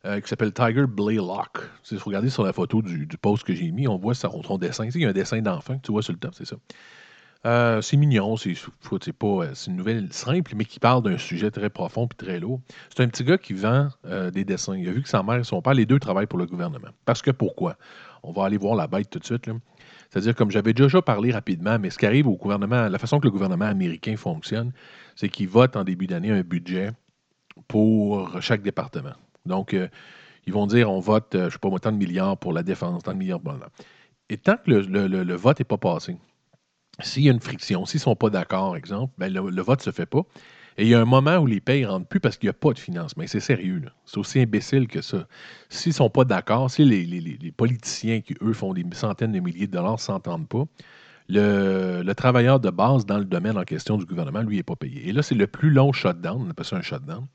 [0.06, 1.58] euh, qui s'appelle Tiger Blaylock.
[1.82, 4.56] Si vous regardez sur la photo du, post que j'ai mis, on voit son, son
[4.56, 4.86] dessin.
[4.86, 6.56] Il y a un dessin d'enfant que tu vois sur le top, c'est ça.
[7.46, 12.06] Euh, c'est mignon, euh, c'est une nouvelle simple, mais qui parle d'un sujet très profond
[12.06, 12.60] et très lourd.
[12.94, 13.88] C'est un petit gars qui vend
[14.32, 14.76] des dessins.
[14.76, 16.88] Il a vu que sa mère et son père, les deux travaillent pour le gouvernement.
[17.04, 17.76] Parce que pourquoi?
[18.22, 19.50] On va aller voir la bête tout de suite.
[20.10, 23.26] C'est-à-dire, comme j'avais déjà parlé rapidement, mais ce qui arrive au gouvernement, la façon que
[23.26, 24.72] le gouvernement américain fonctionne,
[25.14, 26.90] c'est qu'il vote en début d'année un budget
[27.68, 29.12] pour chaque département.
[29.46, 29.88] Donc, euh,
[30.46, 32.62] ils vont dire on vote, euh, je ne sais pas, tant de milliards pour la
[32.62, 33.54] défense, tant de milliards pour
[34.28, 36.16] Et tant que le, vote n'est pas passé,
[37.00, 39.84] s'il y a une friction, s'ils ne sont pas d'accord, exemple, ben le, vote ne
[39.84, 40.22] se fait pas.
[40.76, 42.50] Et il y a un moment où les pays ne rentrent plus parce qu'il n'y
[42.50, 43.24] a pas de financement.
[43.26, 43.82] C'est sérieux.
[44.06, 45.26] C'est aussi imbécile que ça.
[45.68, 49.66] S'ils ne sont pas d'accord, si les, politiciens qui, eux, font des centaines de milliers
[49.66, 50.64] de dollars ne s'entendent pas,
[51.28, 54.76] le, le, travailleur de base dans le domaine en question du gouvernement, lui, n'est pas
[54.76, 55.08] payé.
[55.08, 57.26] Et là, c'est le plus long shutdown, on appelle ça un shutdown.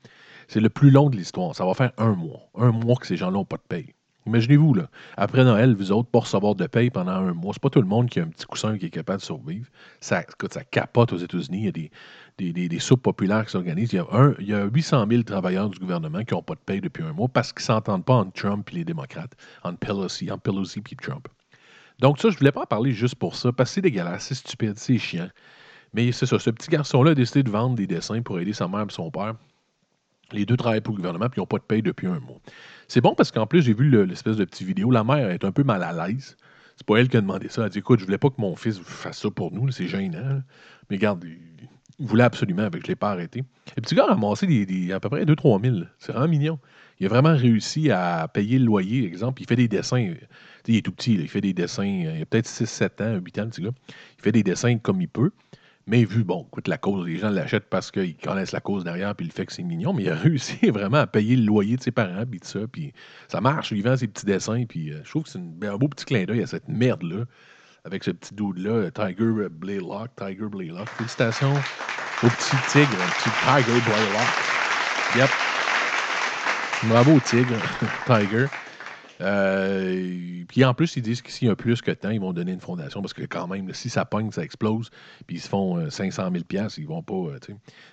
[0.48, 1.54] C'est le plus long de l'histoire.
[1.54, 2.48] Ça va faire un mois.
[2.56, 3.94] Un mois que ces gens-là n'ont pas de paye.
[4.26, 7.70] Imaginez-vous, là, après Noël, vous autres, pour recevoir de paye pendant un mois, c'est pas
[7.70, 9.68] tout le monde qui a un petit coussin qui est capable de survivre.
[10.00, 10.24] Ça,
[10.70, 11.58] capote aux États-Unis.
[11.58, 11.90] Il y a des,
[12.52, 13.92] des, des, populaires qui s'organisent.
[13.92, 16.60] Il, y a il y a 800 000 travailleurs du gouvernement qui n'ont pas de
[16.60, 19.32] paye depuis un mois parce qu'ils ne s'entendent pas entre Trump et les démocrates,
[19.62, 21.28] entre Pelosi, entre Pelosi et Trump.
[22.00, 24.24] Donc ça, je ne voulais pas en parler juste pour ça, parce que c'est dégueulasse,
[24.24, 25.28] c'est stupide, c'est chiant.
[25.94, 28.66] Mais c'est ça, ce petit garçon-là a décidé de vendre des dessins pour aider sa
[28.66, 29.34] mère et son père.
[30.32, 32.40] Les deux travaillent pour le gouvernement puis ils n'ont pas de paye depuis un mois.
[32.88, 34.90] C'est bon parce qu'en plus, j'ai vu l'espèce de petite vidéo.
[34.90, 36.36] La mère est un peu mal à l'aise.
[36.76, 37.62] C'est pas elle qui a demandé ça.
[37.62, 39.88] Elle a dit Écoute, je voulais pas que mon fils fasse ça pour nous, c'est
[39.88, 40.42] gênant.
[40.90, 41.24] Mais regarde,
[41.98, 43.44] il voulait absolument, je ne l'ai pas arrêté.
[43.76, 45.86] Le petit gars a ramassé des, à peu près 2-3 000.
[45.98, 46.58] C'est vraiment mignon.
[47.00, 49.42] Il a vraiment réussi à payer le loyer, exemple.
[49.42, 50.14] Il fait des dessins.
[50.66, 51.84] Il est tout petit, il fait des dessins.
[51.84, 53.62] Il a peut-être 6-7 ans, 8 ans, le petit.
[53.62, 55.30] Il fait des dessins comme il peut.
[55.88, 59.14] Mais vu, bon, écoute, la cause, les gens l'achètent parce qu'ils connaissent la cause derrière,
[59.14, 61.76] puis le fait que c'est mignon, mais il a réussi vraiment à payer le loyer
[61.76, 62.92] de ses parents, puis tout ça, puis
[63.28, 65.86] ça marche, il vend ses petits dessins, puis euh, je trouve que c'est un beau
[65.88, 67.24] petit clin d'œil à cette merde-là,
[67.84, 70.88] avec ce petit dude-là, Tiger Blaylock, Tiger Blaylock.
[70.88, 74.28] Félicitations au petit tigre, un petit Tiger Blaylock.
[75.16, 75.30] Yep.
[76.88, 77.54] Bravo au tigre,
[78.06, 78.46] Tiger.
[79.20, 82.32] Euh, puis en plus, ils disent que s'il y a plus que temps, ils vont
[82.32, 84.90] donner une fondation parce que quand même, si ça pogne, ça explose,
[85.26, 87.38] puis ils se font euh, 500 000 piastres, ils vont pas, euh.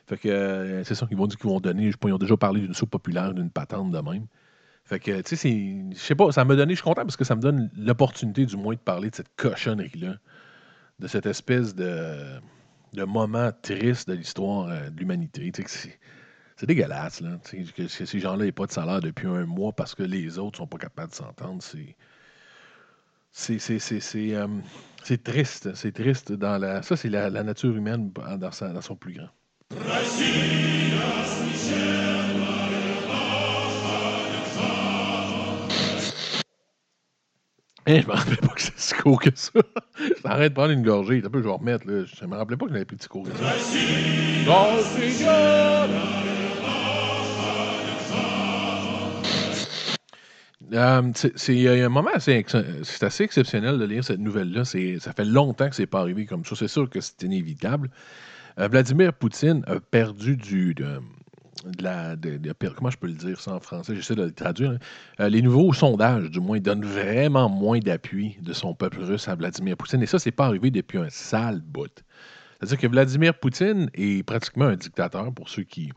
[0.07, 1.91] Fait que euh, c'est ça qu'ils vont dire qu'ils vont donner.
[1.91, 4.27] Je ils ont déjà parlé d'une soupe populaire, d'une patente de même.
[4.85, 7.23] Fait que, tu sais, je sais pas, ça m'a donné, je suis content parce que
[7.23, 10.17] ça me donne l'opportunité du moins de parler de cette cochonnerie-là,
[10.99, 12.39] de cette espèce de,
[12.93, 15.51] de moment triste de l'histoire euh, de l'humanité.
[15.51, 15.99] Tu sais,
[16.55, 17.37] c'est- dégueulasse, là.
[17.43, 20.57] Que, que ces gens-là n'aient pas de salaire depuis un mois parce que les autres
[20.57, 21.61] sont pas capables de s'entendre.
[21.61, 21.95] C'est.
[23.35, 24.47] C'est, c'est, c'est, euh,
[25.23, 25.73] triste.
[25.73, 26.83] C'est triste dans la.
[26.83, 29.29] Ça, c'est la, nature humaine dans, son plus grand.
[37.85, 39.51] Hein, je me rappelais pas que c'était si court que ça.
[40.23, 41.21] J'arrête de prendre une gorgée.
[41.25, 41.85] Un peu, je vais remettre.
[41.85, 42.05] Là.
[42.05, 43.27] Je me rappelais pas que j'avais plus de si court.
[50.73, 54.65] Euh, c'est, un moment assez, exceptionnel de lire cette nouvelle-là.
[54.65, 56.55] Ça fait longtemps que c'est pas arrivé comme ça.
[56.55, 57.89] C'est sûr que c'est inévitable.
[58.59, 60.73] Euh, Vladimir Poutine a perdu du.
[60.73, 60.99] de-
[61.65, 62.15] de la,
[62.75, 63.95] comment je peux le dire ça en français?
[63.95, 64.71] J'essaie de le traduire.
[64.71, 64.79] hein.
[65.21, 69.35] Euh, les nouveaux sondages, du moins, donnent vraiment moins d'appui de son peuple russe à
[69.35, 70.01] Vladimir Poutine.
[70.03, 72.03] Et ça, c'est pas arrivé depuis un sale bout.
[72.59, 75.91] C'est-à-dire que Vladimir Poutine est pratiquement un dictateur pour ceux qui,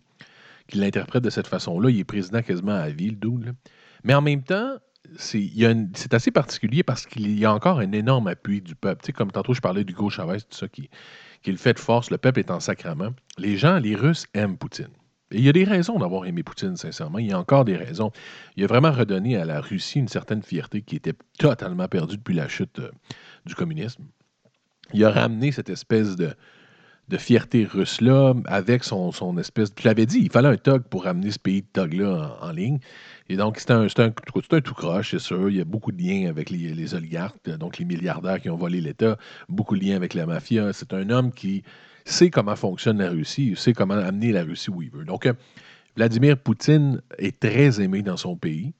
[0.72, 1.90] l'interprètent de cette façon-là.
[1.90, 3.52] Il est président quasiment à vie, le là.
[4.04, 4.76] Mais en même temps,
[5.16, 9.02] c'est assez particulier parce qu'il y a encore un énorme appui du peuple.
[9.02, 10.90] Tu sais, comme tantôt, je parlais d'Hugo Chavez, tout ça, qui,
[11.42, 12.10] qui le fait de force.
[12.10, 13.10] Le peuple est en sacrement.
[13.38, 14.88] Les gens, les Russes, aiment Poutine.
[15.32, 17.18] Et il y a des raisons d'avoir aimé Poutine, sincèrement.
[17.18, 18.12] Il y a encore des raisons.
[18.56, 22.34] Il a vraiment redonné à la Russie une certaine fierté qui était totalement perdue depuis
[22.34, 22.90] la chute euh,
[23.44, 24.04] du communisme.
[24.92, 26.32] Il a ramené cette espèce de,
[27.08, 29.70] de fierté russe-là avec son, son espèce.
[29.78, 32.52] Je l'avais dit, il fallait un TOG pour ramener ce pays de TOG-là en, en
[32.52, 32.78] ligne.
[33.28, 35.48] Et donc, c'est un, un, un tout croche, c'est sûr.
[35.50, 38.56] Il y a beaucoup de liens avec les, les oligarques, donc les milliardaires qui ont
[38.56, 39.16] volé l'État,
[39.48, 40.72] beaucoup de liens avec la mafia.
[40.72, 41.62] C'est un homme qui
[42.04, 45.04] sait comment fonctionne la Russie, il sait comment amener la Russie où il veut.
[45.04, 45.32] Donc, euh,
[45.96, 48.74] Vladimir Poutine est très aimé dans son pays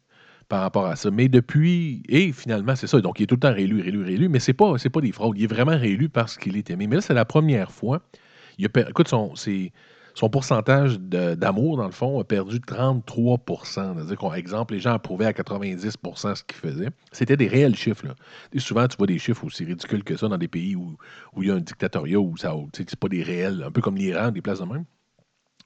[0.49, 1.11] par rapport à ça.
[1.11, 3.01] Mais depuis, et finalement, c'est ça.
[3.01, 5.13] Donc, il est tout le temps réélu, réélu, réélu, mais c'est pas, c'est pas des
[5.13, 5.37] fraudes.
[5.39, 6.87] Il est vraiment réélu parce qu'il est aimé.
[6.87, 8.01] Mais là, c'est la première fois.
[8.59, 9.35] Il a écoute, son,
[10.15, 15.27] son pourcentage d'amour, dans le fond, a perdu 33% C'est-à-dire qu'en exemple, les gens approuvaient
[15.27, 16.89] à 90% ce qu'il faisait.
[17.13, 18.07] C'était des réels chiffres.
[18.07, 18.15] Là.
[18.57, 20.97] Souvent, tu vois des chiffres aussi ridicules que ça dans des pays où,
[21.35, 23.97] où il y a un dictatoriat, où ça, c'est pas des réels, un peu comme
[23.97, 24.85] l'Iran, des places de même.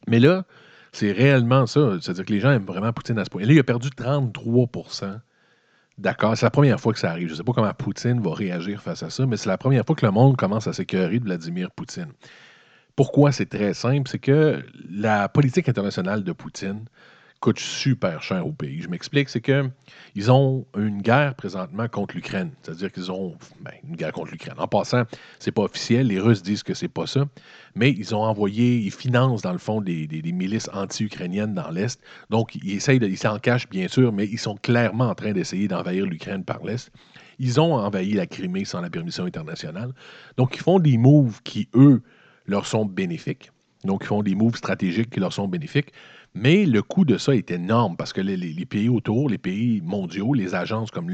[0.08, 0.44] Mais là,
[0.92, 1.98] c'est réellement ça.
[2.00, 3.42] C'est-à-dire que les gens aiment vraiment Poutine à ce point.
[3.42, 5.20] Et là, il a perdu 33%
[6.00, 7.28] D'accord, c'est la première fois que ça arrive.
[7.28, 9.84] Je ne sais pas comment Poutine va réagir face à ça, mais c'est la première
[9.84, 12.08] fois que le monde commence à s'écœurer de Vladimir Poutine.
[12.96, 14.08] Pourquoi c'est très simple?
[14.08, 16.86] C'est que la politique internationale de Poutine
[17.40, 18.82] coûte super cher au pays.
[18.82, 19.68] Je m'explique, c'est que
[20.14, 22.50] ils ont une guerre présentement contre l'Ukraine.
[22.62, 24.54] C'est-à-dire qu'ils ont ben, une guerre contre l'Ukraine.
[24.58, 25.04] En passant,
[25.38, 27.24] c'est pas officiel, les Russes disent que c'est pas ça,
[27.74, 32.00] mais ils ont envoyé, ils financent dans le fond des, des- milices anti-ukrainiennes dans l'Est.
[32.28, 35.66] Donc, ils essayent ils s'en cachent bien sûr, mais ils sont clairement en train d'essayer
[35.66, 36.90] d'envahir l'Ukraine par l'Est.
[37.38, 39.92] Ils ont envahi la Crimée sans la permission internationale.
[40.36, 42.02] Donc, ils font des moves qui, eux,
[42.46, 43.50] leur sont bénéfiques.
[43.84, 45.92] Donc, ils font des moves stratégiques qui leur sont bénéfiques.
[46.34, 50.32] Mais le coût de ça est énorme parce que les, pays autour, les pays mondiaux,
[50.34, 51.10] les agences comme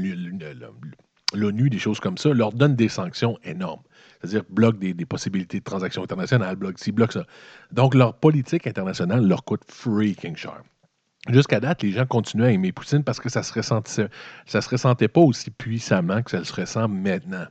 [1.33, 3.81] l'ONU, des choses comme ça, leur donnent des sanctions énormes.
[4.21, 7.25] C'est-à-dire bloquent des, possibilités de transactions internationales, bloquent ci, bloquent ça.
[7.71, 10.61] Donc, leur politique internationale leur coûte freaking cher.
[11.29, 14.07] Jusqu'à date, les gens continuaient à aimer Poutine parce que ça se ressentait,
[14.45, 17.45] ça se ressentait pas aussi puissamment que ça se ressent maintenant.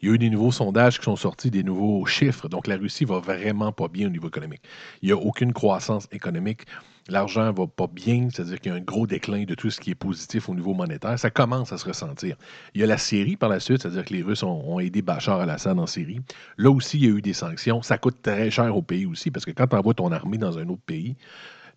[0.00, 2.48] Il y a eu des nouveaux sondages qui sont sortis, des nouveaux chiffres.
[2.48, 4.62] Donc, la Russie va vraiment pas bien au niveau économique.
[5.02, 6.66] Il n'y a aucune croissance économique.
[7.08, 9.90] L'argent va pas bien, c'est-à-dire qu'il y a un gros déclin de tout ce qui
[9.90, 11.18] est positif au niveau monétaire.
[11.18, 12.36] Ça commence à se ressentir.
[12.74, 15.02] Il y a la Syrie par la suite, c'est-à-dire que les Russes ont, ont aidé
[15.02, 16.20] Bachar al-Assad en Syrie.
[16.58, 17.82] Là aussi, il y a eu des sanctions.
[17.82, 20.58] Ça coûte très cher au pays aussi, parce que quand tu envoies ton armée dans
[20.58, 21.16] un autre pays,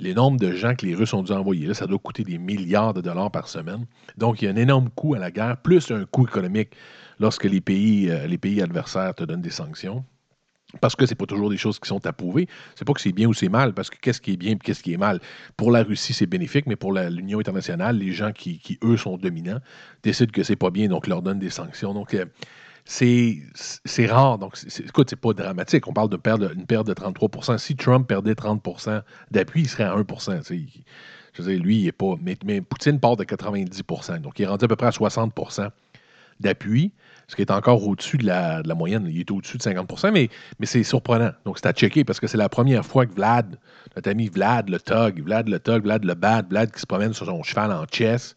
[0.02, 2.40] les nombres de gens que les Russes ont dû envoyer là, ça doit coûter des
[2.40, 3.86] milliards de dollars par semaine.
[4.18, 6.72] Donc, il y a un énorme coût à la guerre, plus un coût économique
[7.20, 10.04] lorsque les pays, euh, adversaires te donnent des sanctions.
[10.80, 12.48] Parce que c'est pas toujours des choses qui sont approuvées.
[12.76, 14.58] C'est pas que c'est bien ou c'est mal, parce que qu'est-ce qui est bien et
[14.58, 15.20] qu'est-ce qui est mal?
[15.56, 19.60] Pour la Russie, c'est bénéfique, mais pour l'Union internationale, les gens qui, eux, sont dominants,
[20.02, 21.94] décident que c'est pas bien, donc leur donnent des sanctions.
[22.14, 22.26] Euh,
[22.86, 24.38] c'est rare.
[24.38, 25.88] Donc, c'est- c'est- écoute, c'est pas dramatique.
[25.88, 26.20] On parle de
[26.56, 30.04] une perte de 33% Si Trump perdait 30% d'appui, il serait à 1
[30.40, 30.58] tu sais.
[30.58, 30.84] Il-
[31.34, 31.96] Je veux dire, lui, il est.
[32.44, 35.70] Mais, Poutine part de 90% Donc, il est rendu à peu près à 60%
[36.42, 36.92] d'appui,
[37.28, 39.08] ce qui est encore au-dessus de la, de la moyenne.
[39.10, 41.32] Il est au-dessus de 50 mais, mais c'est surprenant.
[41.46, 43.58] Donc, c'est à checker parce que c'est la première fois que Vlad,
[43.96, 47.14] notre ami Vlad le Tug, Vlad le Tug, Vlad le Bad, Vlad qui se promène
[47.14, 48.36] sur son cheval en chess,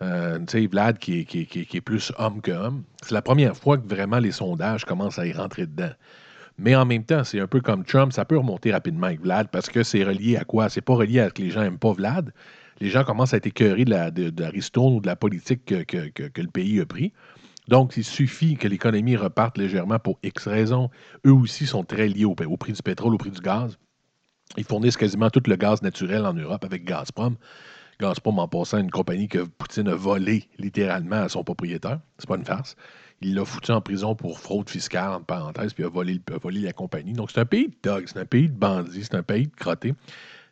[0.00, 3.86] euh, tu sais, Vlad qui est, plus homme que homme, c'est la première fois que
[3.86, 5.92] vraiment les sondages commencent à y rentrer dedans.
[6.58, 9.48] Mais en même temps, c'est un peu comme Trump, ça peut remonter rapidement avec Vlad
[9.50, 10.68] parce que c'est relié à quoi?
[10.68, 12.32] C'est pas relié à ce que les gens n'aiment pas Vlad.
[12.80, 16.08] Les gens commencent à être écœurés de la, ristourne ou de la politique que, que-
[16.08, 17.12] que- que le pays a pris.
[17.68, 20.90] Donc, il suffit que l'économie reparte légèrement pour X raisons.
[21.26, 23.78] Eux aussi sont très liés au, au prix du pétrole, au prix du gaz.
[24.56, 27.36] Ils fournissent quasiment tout le gaz naturel en Europe avec Gazprom.
[28.00, 32.00] Gazprom, en passant, une compagnie que Poutine a volée littéralement à son propriétaire.
[32.18, 32.76] C'est pas une farce.
[33.20, 36.60] Il l'a foutu en prison pour fraude fiscale, entre parenthèses, puis a volé, a volé
[36.60, 37.12] la compagnie.
[37.12, 39.54] Donc, c'est un pays de dogs, c'est un pays de bandits, c'est un pays de
[39.54, 39.94] crottés.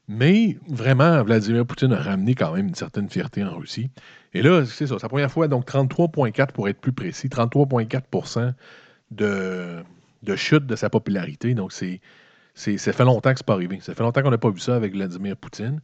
[0.06, 3.90] Mais vraiment, Vladimir Poutine a ramené quand même une certaine fierté en Russie.
[4.34, 8.54] Et là, c'est ça, la première fois, donc 33,4 pour être plus précis, 33,4
[9.10, 9.82] de,
[10.22, 11.54] de chute de sa popularité.
[11.54, 12.00] Donc, c'est,
[12.54, 13.78] c'est, ça fait longtemps que c'est pas arrivé.
[13.80, 15.80] Ça fait longtemps qu'on n'a pas vu ça avec Vladimir Poutine.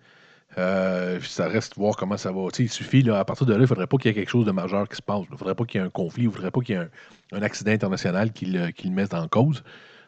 [0.59, 2.49] Euh, ça reste voir comment ça va.
[2.59, 4.47] Il suffit, à partir de là, il ne faudrait pas qu'il y ait quelque chose
[4.47, 5.25] de majeur qui se passe.
[5.29, 6.79] Il ne faudrait pas qu'il y ait un conflit, il ne faudrait pas qu'il y
[6.79, 6.89] ait
[7.33, 9.63] un, accident international qui le, mette en cause.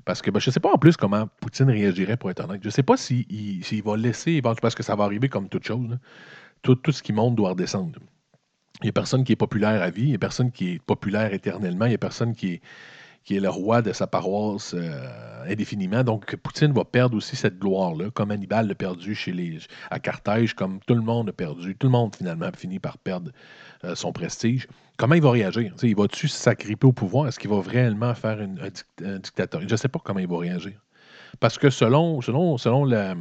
[0.04, 2.61] Parce que ben, je ne sais pas en plus comment Poutine réagirait, pour être honnête.
[2.62, 5.48] Je ne sais pas s'il il- s'il va laisser, parce que ça va arriver comme
[5.48, 5.98] toute chose.
[6.62, 7.98] Tout, tout ce qui monte doit redescendre.
[8.80, 10.82] Il n'y a personne qui est populaire à vie, il n'y a personne qui est
[10.82, 12.62] populaire éternellement, il n'y a personne qui est,
[13.28, 16.02] qui est le roi de sa paroisse euh, indéfiniment.
[16.02, 19.58] Donc, Poutine va perdre aussi cette gloire-là, comme Hannibal l'a perdu chez les,
[19.90, 21.76] à Carthage, comme tout le monde a perdu.
[21.76, 23.30] Tout le monde, finalement, a fini par perdre
[23.84, 24.66] euh, son prestige.
[24.96, 25.74] Comment il va réagir?
[25.82, 27.28] Il va-tu s'agripper au pouvoir?
[27.28, 29.60] Est-ce qu'il va réellement faire un dictateur?
[29.60, 30.80] Je ne sais pas comment il va réagir.
[31.38, 33.14] Parce que selon, selon, selon la-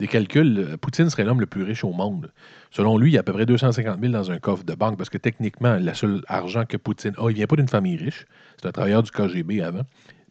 [0.00, 2.32] des calculs, euh, Poutine serait l'homme le plus riche au monde.
[2.70, 4.96] Selon lui, il y a à peu près 250 000 dans un coffre de banque
[4.96, 7.96] parce que techniquement, le seul argent que Poutine a, il ne vient pas d'une famille
[7.96, 8.24] riche.
[8.60, 9.82] C'est un travailleur du KGB avant.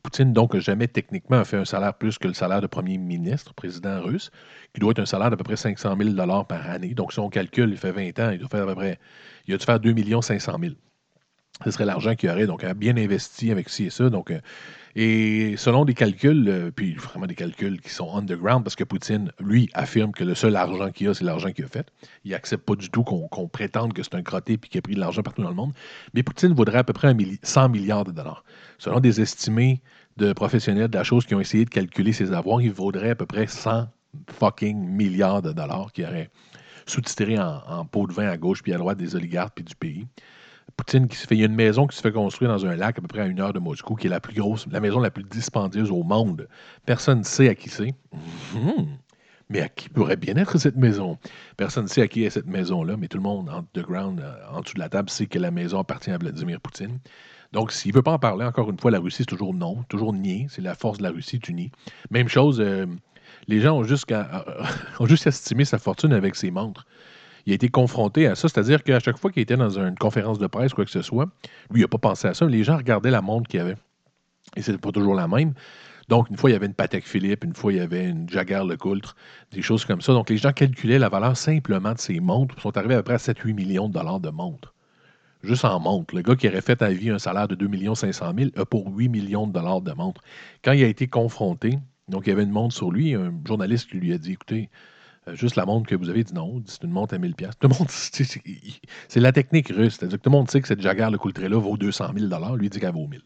[0.02, 4.02] Poutine, donc, jamais techniquement fait un salaire plus que le salaire de premier ministre, président
[4.02, 4.32] russe,
[4.74, 6.96] qui doit être un salaire d'à peu près 500 000 par année.
[6.96, 8.98] Donc, si on calcule, il fait 20 ans, il doit faire à peu près,
[9.46, 10.74] il a dû faire 2 500 000.
[11.66, 14.10] Ce serait l'argent qu'il aurait, donc bien investi avec ci et ça.
[14.10, 14.40] Donc, euh,
[14.96, 19.32] et selon des calculs, euh, puis vraiment des calculs qui sont underground, parce que Poutine,
[19.40, 21.88] lui, affirme que le seul argent qu'il a, c'est l'argent qu'il a fait.
[22.24, 24.96] Il n'accepte pas du tout qu'on prétende que c'est un crotté puis qu'il a pris
[24.96, 25.74] de l'argent partout dans le monde.
[26.14, 28.44] Mais Poutine vaudrait à peu près un milli- 100 milliards de dollars.
[28.78, 29.82] Selon des estimés
[30.18, 33.16] de professionnels de la chose qui ont essayé de calculer ses avoirs, il vaudrait à
[33.16, 33.88] peu près 100
[34.32, 36.30] fucking milliards de dollars qui auraient
[36.88, 39.76] sous-titré en, en pot de vin à gauche puis à droite des oligarques puis du
[39.76, 40.08] pays.
[40.76, 41.36] Poutine qui se fait.
[41.36, 43.22] Il y a une maison qui se fait construire dans un lac à peu près
[43.22, 45.92] à une heure de Moscou, qui est la plus grosse, la maison la plus dispendieuse
[45.92, 46.48] au monde.
[46.86, 47.94] Personne ne sait à qui c'est.
[48.54, 48.88] Mhm.
[49.50, 51.18] Mais à qui pourrait bien être cette maison?
[51.58, 54.34] Personne ne sait à qui est cette maison-là, mais tout le monde en underground, euh,
[54.52, 57.00] en dessous de la table, sait que la maison appartient à Vladimir Poutine.
[57.52, 59.84] Donc, s'il ne veut pas en parler, encore une fois, la Russie, c'est toujours non,
[59.90, 60.46] toujours nier.
[60.50, 61.72] C'est la force de la Russie, tu nies.
[62.12, 62.86] Même chose, euh,
[63.48, 64.06] les gens ont juste,
[65.00, 66.86] ont juste estimé sa fortune avec ses montres.
[67.50, 70.38] Il a été confronté à ça, c'est-à-dire qu'à chaque fois qu'il était dans une conférence
[70.38, 71.26] de presse, quoi que ce soit,
[71.72, 72.46] lui, il n'a pas pensé à ça.
[72.46, 73.76] Les gens regardaient la montre qu'il avait.
[74.56, 75.56] Et c'était pas toujours la même.
[76.10, 78.30] Donc, une fois, il y avait une Patek Philippe, une fois, il y avait une
[78.30, 79.16] Jaguar LeCoultre,
[79.52, 80.14] des choses comme ça.
[80.14, 82.54] Donc, les gens calculaient la valeur simplement de ces montres.
[82.60, 84.76] Ils sont arrivés à près à 7-8 millions de dollars de montres.
[85.42, 86.14] Juste en montres.
[86.14, 88.96] Le gars qui aurait fait à vie un salaire de 2 500 000 a pour
[88.96, 90.22] 8 millions de dollars de montres.
[90.64, 91.80] Quand il a été confronté,
[92.10, 94.70] donc il y avait une montre sur lui, un journaliste qui lui a dit écoutez,
[95.36, 97.58] juste la montre que vous avez dit non, c'est une montre à 1000 pièces.
[97.60, 97.90] Tout le monde,
[99.08, 99.98] c'est la technique russe.
[99.98, 102.80] Tout le monde sait que cette Jaguar le Coultré-là vaut 200 000 Lui, il dit
[102.80, 103.22] qu'elle vaut 1000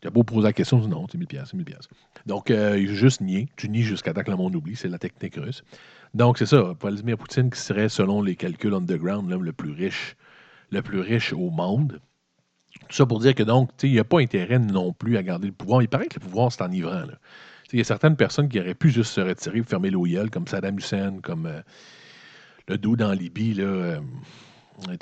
[0.00, 1.88] Tu as beau poser la question, non, c'est 1000 pièces, c'est 1000 pièces.
[2.26, 3.48] Donc, euh, il juste nié.
[3.56, 4.76] Tu nies jusqu'à temps que le monde oublie.
[4.76, 5.62] C'est la technique russe.
[6.14, 6.74] Donc, c'est ça.
[6.80, 10.16] Vladimir Poutine qui serait, selon les calculs underground, l'homme le plus riche,
[10.70, 12.00] le plus riche au monde.
[12.88, 15.48] Tout ça pour dire que donc, il n'y a pas intérêt non plus à garder
[15.48, 15.82] le pouvoir.
[15.82, 17.00] Il paraît que le pouvoir, c'est enivrant.
[17.00, 17.18] là.
[17.72, 20.78] Il y a certaines personnes qui auraient pu juste se retirer, fermer l'eau comme Saddam
[20.78, 21.60] Hussein, comme euh,
[22.68, 23.54] le dos dans Libye.
[23.54, 24.00] Là, euh,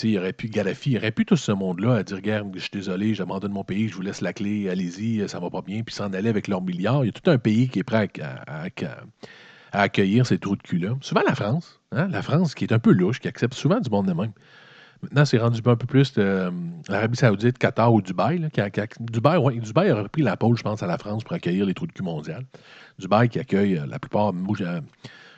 [0.03, 2.71] il aurait pu, Gaddafi, il aurait pu tout ce monde-là à dire Regarde, je suis
[2.73, 5.95] désolé, j'abandonne mon pays, je vous laisse la clé, allez-y, ça va pas bien, puis
[5.95, 7.05] s'en aller avec leurs milliards.
[7.05, 10.97] Il y a tout un pays qui est prêt à accueillir ces trous de cul-là.
[11.01, 13.91] Souvent la France, hein, la France qui est un peu louche, qui accepte souvent du
[13.91, 14.33] monde de même.
[15.03, 16.51] Maintenant, c'est rendu un peu plus euh,
[16.89, 18.45] l'Arabie Saoudite, Qatar ou Dubaï.
[18.57, 21.35] A- a- Dubaï, ouais, Dubaï aurait pris la pôle, je pense, à la France pour
[21.35, 22.45] accueillir les trous de cul mondial.
[22.99, 24.63] Dubaï qui accueille euh, la plupart, Mouch-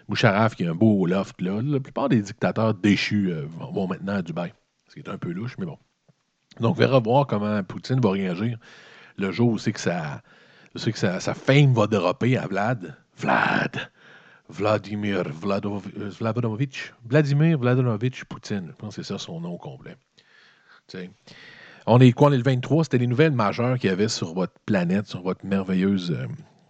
[0.08, 1.60] Moucharaf qui a un beau loft là.
[1.62, 4.52] La plupart des dictateurs déchus euh, vont, maintenant à Dubaï.
[4.88, 5.78] Ce qui est un peu louche, mais bon.
[6.58, 8.58] Donc, on verra voir comment Poutine va réagir
[9.18, 12.96] le jour où c'est que, que sa, fame va dropper à Vlad.
[13.18, 13.90] Vlad.
[14.50, 16.10] Vladimir Vladov- euh.
[17.08, 17.58] Vladimir
[18.28, 18.66] Poutine.
[18.68, 19.96] Je pense que c'est ça son nom complet.
[21.86, 22.28] On est quoi?
[22.28, 22.84] On est le 23.
[22.84, 26.26] C'était les nouvelles majeures qu'il y avait sur votre planète, sur votre merveilleuse euh,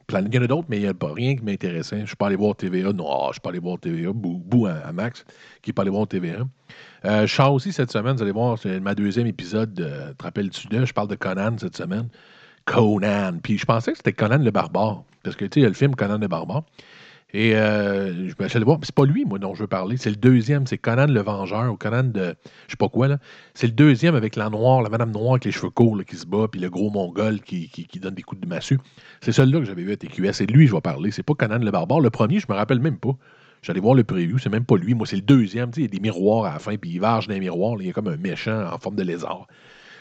[0.07, 0.31] planète.
[0.33, 1.97] Il y en a d'autres, mais il n'y a pas rien qui m'intéressait.
[1.97, 2.93] Je ne suis pas allé voir TVA.
[2.93, 4.13] Non, je ne suis pas allé voir TVA.
[4.13, 5.25] Bou, bou à, Max,
[5.63, 6.47] qui n'est pas allé voir TVA.
[7.05, 9.73] Euh, je sors aussi cette semaine, vous allez voir, c'est ma deuxième épisode.
[9.75, 10.85] De, te rappelles-tu de?
[10.85, 12.09] Je parle de Conan cette semaine.
[12.67, 13.39] Conan.
[13.43, 15.03] Puis je pensais que c'était Conan le barbare.
[15.23, 16.63] Parce que, tu sais, il y a le film Conan le barbare.
[17.33, 19.97] Et euh, je me suis allé voir, c'est pas lui, moi, dont je veux parler.
[19.97, 22.35] C'est le deuxième, c'est Conan le Vengeur, ou Conan de.
[22.67, 23.19] Je sais pas quoi, là.
[23.55, 26.17] C'est le deuxième avec la noire, la madame noire avec les cheveux courts là, qui
[26.17, 27.71] se bat, puis le gros mongol qui,
[28.01, 28.79] donne des coups de massue.
[29.21, 30.33] C'est celui-là que j'avais vu à TQS.
[30.33, 31.11] C'est lui je vais parler.
[31.11, 32.01] C'est pas Conan le Barbare.
[32.01, 33.17] Le premier, je me rappelle même pas.
[33.63, 34.95] J'allais voir le preview, c'est même pas lui.
[34.95, 35.71] Moi, c'est le deuxième.
[35.71, 37.77] Tu il y a des miroirs à la fin, puis il varge dans les miroirs.
[37.79, 39.47] il y a comme un méchant en forme de lézard.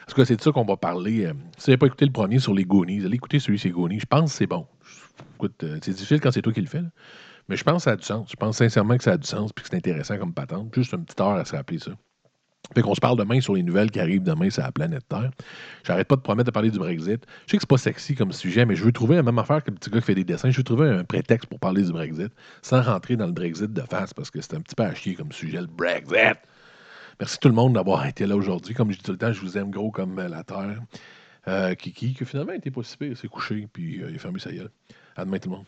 [0.10, 1.26] En tout cas, c'est de ça qu'on va parler.
[1.26, 3.88] Euh, Si vous n'avez pas écouté le premier sur les Goonies, allez écouter celui sur
[3.88, 4.00] les.
[4.00, 4.66] Je pense que c'est bon.
[5.36, 6.84] Écoute, euh, c'est difficile quand c'est toi qui le fais.
[7.48, 8.30] Mais je pense que ça a du sens.
[8.30, 10.74] Je pense sincèrement que ça a du sens puis que c'est intéressant comme patente.
[10.74, 11.92] Juste une petite heure à se rappeler ça.
[12.76, 15.32] Fait qu'on se parle demain sur les nouvelles qui arrivent demain sur la planète Terre.
[15.84, 17.26] J'arrête pas de promettre de parler du Brexit.
[17.48, 19.64] Je sais que c'est pas sexy comme sujet, mais je veux trouver la même affaire
[19.64, 20.52] que le petit gars qui fait des dessins.
[20.52, 23.82] Je veux trouver un prétexte pour parler du Brexit sans rentrer dans le Brexit de
[23.82, 26.38] face parce que c'est un petit peu à chier comme sujet, le Brexit.
[27.20, 28.76] Merci tout le monde d'avoir été là aujourd'hui.
[28.76, 30.80] Comme je dis tout le temps, je vous aime gros comme la Terre.
[31.50, 34.40] Euh, Kiki, qui finalement était pas si pire, s'est couché, puis euh, il a fermé
[34.40, 34.70] sa gueule.
[35.16, 35.66] À demain tout le monde.